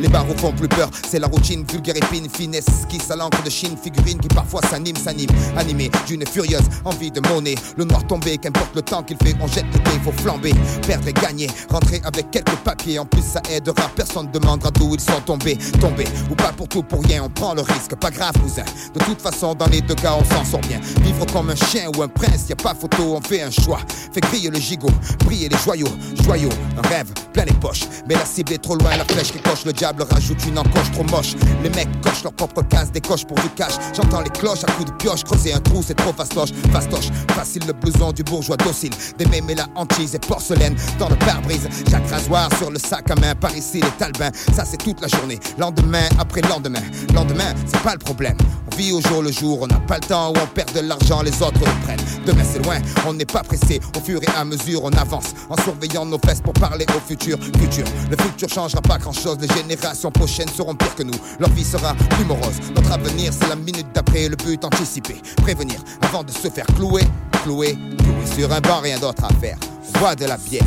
[0.00, 0.90] les barreaux font plus peur.
[1.08, 4.96] C'est la routine, vulgaire épine, finesse, esquisse à l'encre de Chine, figurine qui parfois s'anime,
[4.96, 7.54] s'anime, animé d'une furieuse envie de monnaie.
[7.76, 10.52] Le noir tombé, qu'importe le temps qu'il fait, on jette le dé, faut flamber,
[10.86, 12.98] perdre et gagner, rentrer avec quelques papiers.
[12.98, 16.82] En plus, ça aidera, personne demandera d'où ils sont tombés, tombés ou pas pour tout
[16.82, 17.22] pour rien.
[17.24, 18.64] On prend le risque, pas grave, cousin.
[18.94, 20.80] De toute façon, dans les deux cas, on s'en sort bien.
[21.02, 23.80] Vivre comme un chien ou un prince, y a pas photo, on fait un choix.
[24.12, 24.90] Fait griller le gigot,
[25.24, 25.88] briller les joyaux,
[26.22, 27.84] joyaux, un rêve plein les poches.
[28.08, 30.90] Mais la cible est trop loin, la flèche qui coche, le diable rajoute une encoche
[30.92, 31.34] trop moche.
[31.62, 33.72] Les mecs cochent leur propre case, décochent pour du cash.
[33.94, 37.08] J'entends les cloches à coups de pioche, creuser un trou, c'est trop fastoche, fastoche.
[37.34, 38.92] Facile le blouson du bourgeois docile.
[39.18, 41.68] Des mémés la hantise et porcelaine dans le pare-brise.
[41.90, 44.30] Chaque rasoir sur le sac à main, par ici les talbins.
[44.54, 46.82] Ça c'est toute la journée, lendemain après lendemain.
[47.14, 48.36] Lendemain, c'est pas le problème.
[48.70, 50.80] On vit au jour le jour, on n'a pas le temps où on perd de
[50.80, 51.98] l'argent, les autres le prennent.
[52.26, 53.80] Demain c'est loin, on n'est pas pressé.
[53.96, 57.38] Au fur et à mesure, on avance en surveillant nos fesses pour parler au futur.
[57.58, 59.38] Futur, le futur changera pas grand chose.
[59.40, 61.18] Les générations prochaines seront pires que nous.
[61.38, 62.58] Leur vie sera plus morose.
[62.74, 64.28] Notre avenir, c'est la minute d'après.
[64.28, 67.02] Le but anticipé, prévenir avant de se faire clouer,
[67.42, 69.58] clouer, clouer sur un banc, rien d'autre à faire.
[69.94, 70.64] On boit de la bière.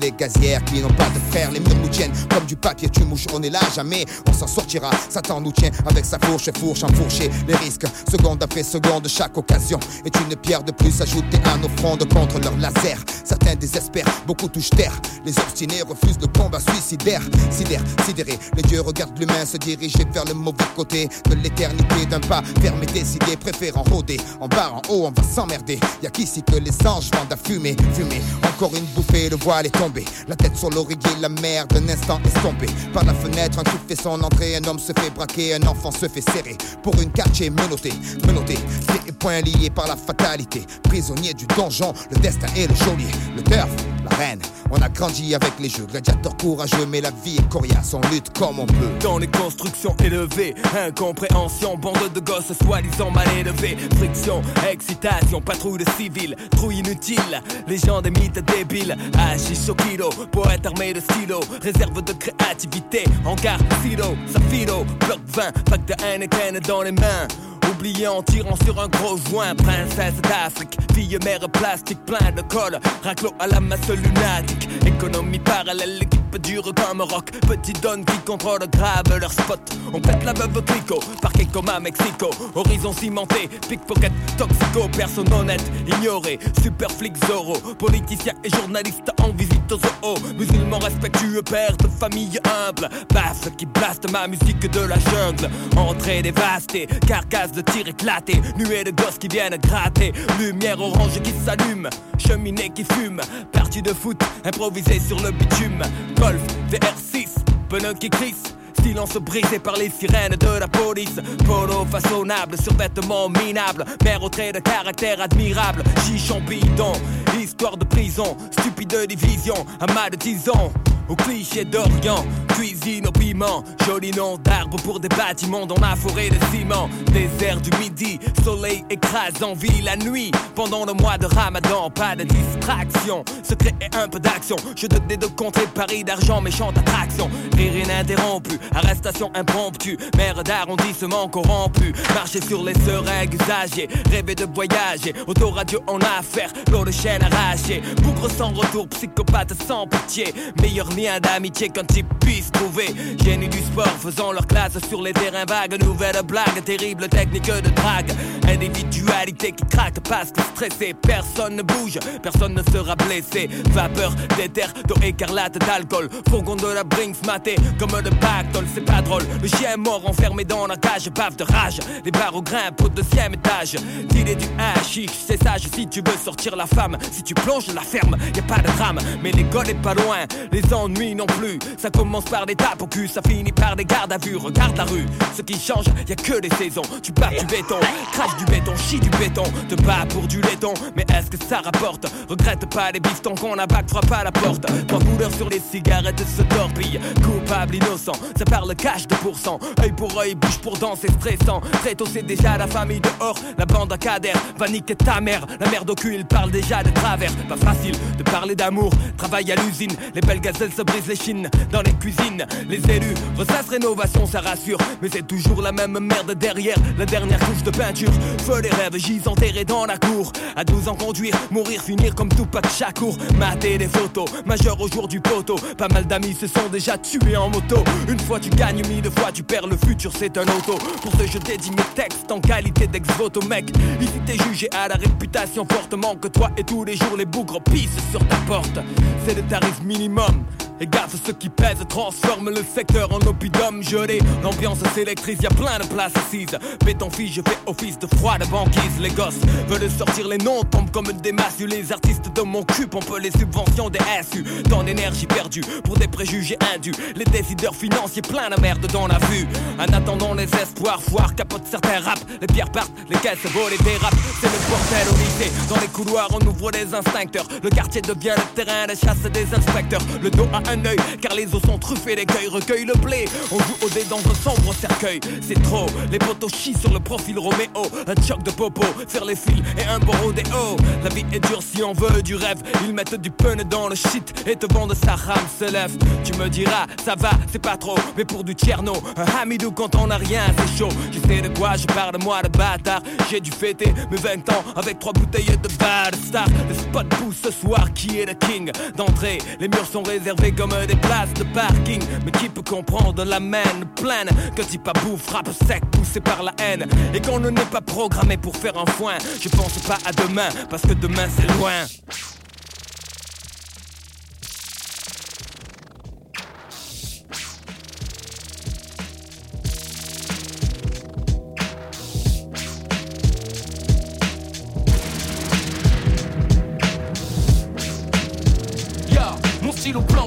[0.00, 1.50] Les gazières qui n'ont pas de frères.
[1.50, 3.26] Les murs nous tiennent comme du papier, tu mouches.
[3.34, 4.90] On est là jamais, on s'en sortira.
[5.10, 7.30] Satan nous tient avec sa fourche et fourche enfourchée.
[7.46, 11.68] Les risques, seconde après seconde, chaque occasion est une pierre de plus ajoutée à nos
[11.76, 12.98] frondes contre leur laser.
[13.24, 14.98] Certains désespèrent, beaucoup touchent terre.
[15.26, 17.20] Les obstinés refusent le combat suicidaire.
[17.50, 22.20] Sidère, sidéré, les dieux regardent l'humain se diriger vers le mauvais côté de l'éternité d'un
[22.20, 24.18] pas fermé, décidé, préférant rôder.
[24.40, 25.78] En bas, en haut, on va s'emmerder.
[26.02, 28.22] Y'a qu'ici que les anges vendent à fumer, fumer.
[28.48, 30.28] Encore une bouffée, le voile est.
[30.28, 32.66] La tête sur l'oreiller, la mer d'un instant estompée.
[32.92, 34.56] Par la fenêtre, un coup fait son entrée.
[34.56, 36.56] Un homme se fait braquer, un enfant se fait serrer.
[36.82, 37.92] Pour une quartier menotté,
[38.26, 38.54] menotté.
[38.54, 40.62] Pieds et poings liés par la fatalité.
[40.84, 43.10] Prisonnier du donjon, le destin est le geôlier.
[43.36, 43.70] Le turf,
[44.08, 44.40] la reine.
[44.74, 48.36] On a grandi avec les jeux, gladiateurs courageux, mais la vie est coriace, on lutte
[48.38, 48.88] comme on peut.
[49.02, 54.40] Dans les constructions élevées, incompréhension, bande de gosses soi-disant mal élevés, friction,
[54.70, 60.92] excitation, patrouille de civils, trou inutile, les gens des mythes débiles, hachis kilo, poète armé
[60.92, 66.92] de stylo, réserve de créativité, hangar, silo, safilo, bloc 20, pack de Heineken dans les
[66.92, 67.28] mains.
[67.70, 72.78] Oublié en tirant sur un gros joint, princesse d'Afrique, fille mère plastique, plein de colle,
[73.02, 76.00] raclo à la masse lunatique, économie parallèle,
[76.32, 77.30] l'équipe type dur comme rock.
[77.46, 79.60] Petite donne qui contrôle grave leur spot.
[79.92, 82.30] On pète la veuve clico, parquet comme à Mexico.
[82.54, 86.38] Horizon cimenté, pickpocket, toxico, personne honnête, ignoré.
[86.62, 90.34] Super flic Zoro, politicien et journaliste en visite aux zoo.
[90.38, 92.88] Musulman respectueux, père de famille humble.
[93.12, 95.50] Basse qui blaste ma musique de la jungle.
[95.76, 98.40] Entrée dévastée, carcasse de tir éclaté.
[98.56, 100.12] Nuée de gosses qui viennent gratter.
[100.38, 103.20] Lumière orange qui s'allume, cheminée qui fume.
[103.52, 105.82] Partie de foot, improvisée sur le bitume.
[106.22, 107.30] Golf, VR6,
[107.68, 108.56] pneus qui crissent.
[108.82, 111.20] Silence brisé par les sirènes de la police.
[111.46, 113.84] Polo façonnable, survêtement minable.
[114.04, 115.82] Mère au trait de caractère admirable.
[116.06, 116.92] Chichon bidon,
[117.40, 118.36] histoire de prison.
[118.50, 120.72] Stupide division, amas de tisons.
[121.08, 123.64] Au cliché d'Orient, cuisine au piment.
[123.86, 126.88] Joli nom d'arbre pour des bâtiments dans la forêt de ciment.
[127.12, 130.30] Désert du midi, soleil écrase en vie la nuit.
[130.54, 133.24] Pendant le mois de ramadan, pas de distraction.
[133.42, 134.56] Secret et un peu d'action.
[134.76, 137.28] Je te de contrer Paris d'argent, méchante attraction.
[137.56, 139.96] Rire ininterrompu, arrestation impromptue.
[140.16, 141.92] Mère d'arrondissement corrompu.
[142.14, 143.88] Marcher sur les seringues usagées.
[144.10, 145.14] Rêver de voyager.
[145.26, 147.82] Autoradio en affaire, l'eau de chaîne arrachée.
[148.02, 150.34] Bougre sans retour, psychopathe sans pitié.
[150.60, 152.94] Meilleur lien d'amitié qu'un type puisse trouver.
[153.22, 155.82] Génie du sport faisant leur classe sur les terrains vagues.
[155.82, 158.12] Nouvelle blague, terrible technique de drague.
[158.48, 160.94] Individualité qui craque parce que stressé.
[160.94, 163.48] Personne ne bouge, personne ne sera blessé.
[163.70, 166.08] Vapeur d'éther, d'eau écarlate, d'alcool.
[166.28, 169.22] Fourgon de la Brinks maté comme le pactole, c'est pas drôle.
[169.40, 171.78] Le chien est mort enfermé dans la cage, bave de rage.
[172.04, 173.76] Les barreaux grimpent au deuxième étage.
[174.08, 176.96] Dealer du hashish, c'est sage si tu veux sortir la femme.
[177.10, 178.98] Si tu plonges la ferme, y a pas de drame.
[179.22, 180.18] Mais l'école est pas loin,
[180.50, 181.58] les ennuis non plus.
[181.76, 184.36] Ça commence par des tapes au cul, ça finit par des gardes à vue.
[184.36, 185.06] Regarde la rue,
[185.36, 186.82] ce qui change, y a que des saisons.
[187.02, 187.80] Tu bats du béton,
[188.12, 189.44] crache du béton, chie du béton.
[189.68, 192.06] Te bats pour du laiton, mais est-ce que ça rapporte?
[192.28, 194.66] Regrette pas les bifetons qu'on a bac, frappe à la porte.
[194.86, 197.00] Trois couleurs sur les cigarettes se torpillent.
[197.22, 199.58] Coupable, innocent, ça parle cash de pourcent.
[199.82, 201.62] Œil pour œil, bouche pour dent, c'est stressant.
[201.80, 203.38] Très tôt, c'est déjà la famille dehors.
[203.56, 205.46] La bande à cadère va niquer ta mère.
[205.58, 207.32] La mère d'ocul, il parle déjà de travers.
[207.48, 208.92] Pas facile de parler d'amour.
[209.16, 211.48] Travail à l'usine, les belles gazelles se brisent les chines.
[211.70, 214.78] Dans les cuisines, les élus ressassent rénovation, ça rassure.
[215.00, 218.12] Mais c'est toujours la même merde derrière la dernière couche de peinture.
[218.44, 220.30] Feu les rêves, gis enterrés dans la cour.
[220.56, 223.16] À 12 ans, conduire, mourir, finir comme Tupac Shakur.
[223.38, 225.56] Mater des photos, majeur au jour du poteau.
[225.78, 227.82] Pas mal d'amis se sont déjà tués en moto.
[228.08, 230.76] Une fois tu gagnes, mille fois tu perds, le futur c'est un auto.
[231.00, 233.70] Pour ce je dédie mes textes en qualité d'ex-voto, mec.
[234.00, 237.62] Ici t'es jugé à la réputation fortement que toi et tous les jours les bougres
[237.62, 238.78] pissent sur ta porte.
[239.24, 240.44] C'est le tarif minimum.
[240.82, 244.18] Et gaffe, ceux qui pèsent transforment le secteur en oppidum gelé.
[244.42, 246.58] L'ambiance s'électrise, y a plein de places assises.
[246.84, 248.98] Béton fille, je fais office de froid de banquise.
[248.98, 251.68] Les gosses veulent sortir les noms, tombent comme des massues.
[251.68, 254.42] Les artistes de mon cul pompent les subventions des SU.
[254.68, 256.94] Tant d'énergie perdue pour des préjugés indus.
[257.14, 259.46] Les décideurs financiers plein de merde dans la vue.
[259.78, 262.18] En attendant les espoirs, foire capote certains rap.
[262.40, 264.18] Les pierres partent, les caisses volent et dérapent.
[264.40, 265.52] C'est le bordel au lycée.
[265.68, 267.46] Dans les couloirs, on ouvre des instincteurs.
[267.62, 270.02] Le quartier devient le terrain de chasse des inspecteurs.
[270.20, 270.71] Le dos à un
[271.20, 273.26] car les os sont truffés, l'écueil recueille le blé.
[273.50, 275.20] On joue au dé dans un sombre cercueil.
[275.42, 277.82] C'est trop, les poteaux chient sur le profil Roméo.
[278.06, 280.76] Un choc de popo, faire les fils et un beau rodéo.
[281.02, 282.62] La vie est dure si on veut du rêve.
[282.86, 285.96] Ils mettent du pun dans le shit et te vendent sa rame se lève.
[286.24, 289.94] Tu me diras, ça va, c'est pas trop, mais pour du tierno, un hamidou quand
[289.96, 290.92] on a rien, c'est chaud.
[291.10, 293.02] Je sais de quoi je parle, moi de bâtard.
[293.30, 296.46] J'ai dû fêter mes 20 ans avec trois bouteilles de bad star.
[296.68, 300.74] Le spot pousse ce soir, qui est le king d'entrée Les murs sont réservés comme
[300.86, 302.02] des places de parking.
[302.24, 303.62] Mais qui peut comprendre la main
[303.96, 304.28] pleine?
[304.54, 306.86] Que à bouffe, frappe sec, poussé par la haine.
[307.14, 309.14] Et qu'on ne n'est pas programmé pour faire un foin.
[309.40, 311.84] Je pense pas à demain, parce que demain c'est loin.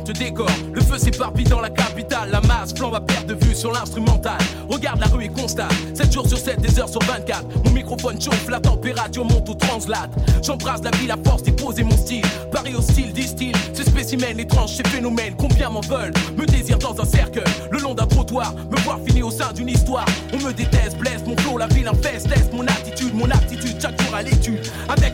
[0.08, 2.30] Le feu s'éparpille dans la capitale.
[2.32, 4.38] La masse flambe à perte de vue sur l'instrumental.
[4.70, 5.74] Regarde la rue et constate.
[5.96, 7.44] 7 jours sur 7, des heures sur 24.
[7.66, 10.12] Mon microphone chauffe, la température monte ou translate.
[10.44, 12.26] J'embrasse la ville à force d'épouser mon style.
[12.52, 13.54] Paris hostile, distille.
[13.74, 15.34] Ce spécimen étrange, ces phénomènes.
[15.38, 17.44] Combien m'en veulent Me désirent dans un cercueil.
[17.72, 18.54] Le long d'un trottoir.
[18.70, 20.06] Me voir finir au sein d'une histoire.
[20.34, 21.58] On me déteste, blesse mon flow.
[21.58, 22.30] La ville infeste.
[22.30, 23.76] Teste mon attitude, mon aptitude.
[23.82, 24.62] Chaque jour à l'étude.
[24.88, 25.14] Avec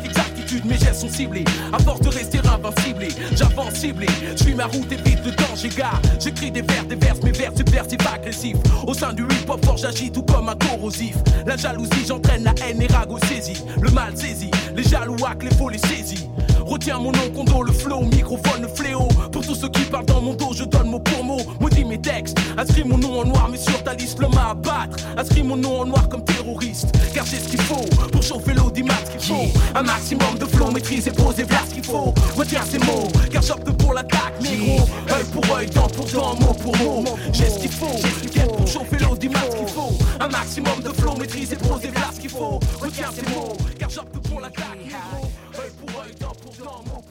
[0.66, 1.45] mes gestes sont ciblés.
[1.72, 4.08] À force de rester invincible, j'avance ciblé.
[4.36, 5.99] Je suis ma route, évite le danger, gars.
[6.20, 8.58] J'écris des vers, des vers, mes vers subversifs, agressifs.
[8.86, 11.16] Au sein du hip-hop fort, j'agis tout comme un corrosif.
[11.45, 13.64] La jalousie, j'entraîne la haine et rago saisie.
[13.82, 16.28] Le mal saisi, les jaloux les faux, les saisis.
[16.66, 19.08] Retiens mon nom, condo, le flow, microphone, le fléau.
[19.32, 21.41] Pour tous ceux qui parlent dans mon dos, je donne mot pour mot.
[21.60, 24.97] Maudis mes textes, inscris mon nom en noir, mais sur ta liste, l'homme à abattre.
[25.18, 26.88] Inscris mon nom en noir comme terroriste.
[27.14, 29.60] Car j'ai ce qu'il faut pour chauffer l'audimat, ce qu'il faut.
[29.76, 32.14] Un maximum de flot maîtrisé, posé, voilà ce qu'il faut.
[32.36, 34.80] Retiens ces mots, car j'opte pour l'attaque, négro.
[35.10, 37.04] Œil pour œil, dent pour dent, mot pour mot.
[37.32, 38.48] J'ai ce qu'il faut, j'ai ce.
[38.48, 39.94] Pour chauffer l'eau, dis-moi ce qu'il faut.
[40.20, 42.60] Un maximum de flot maîtrisé, posé, voilà ce qu'il faut.
[42.80, 45.30] Retiens ces mots, car j'opte pour l'attaque, négro.
[45.60, 47.11] Œil pour œil, dent pour dent, mot pour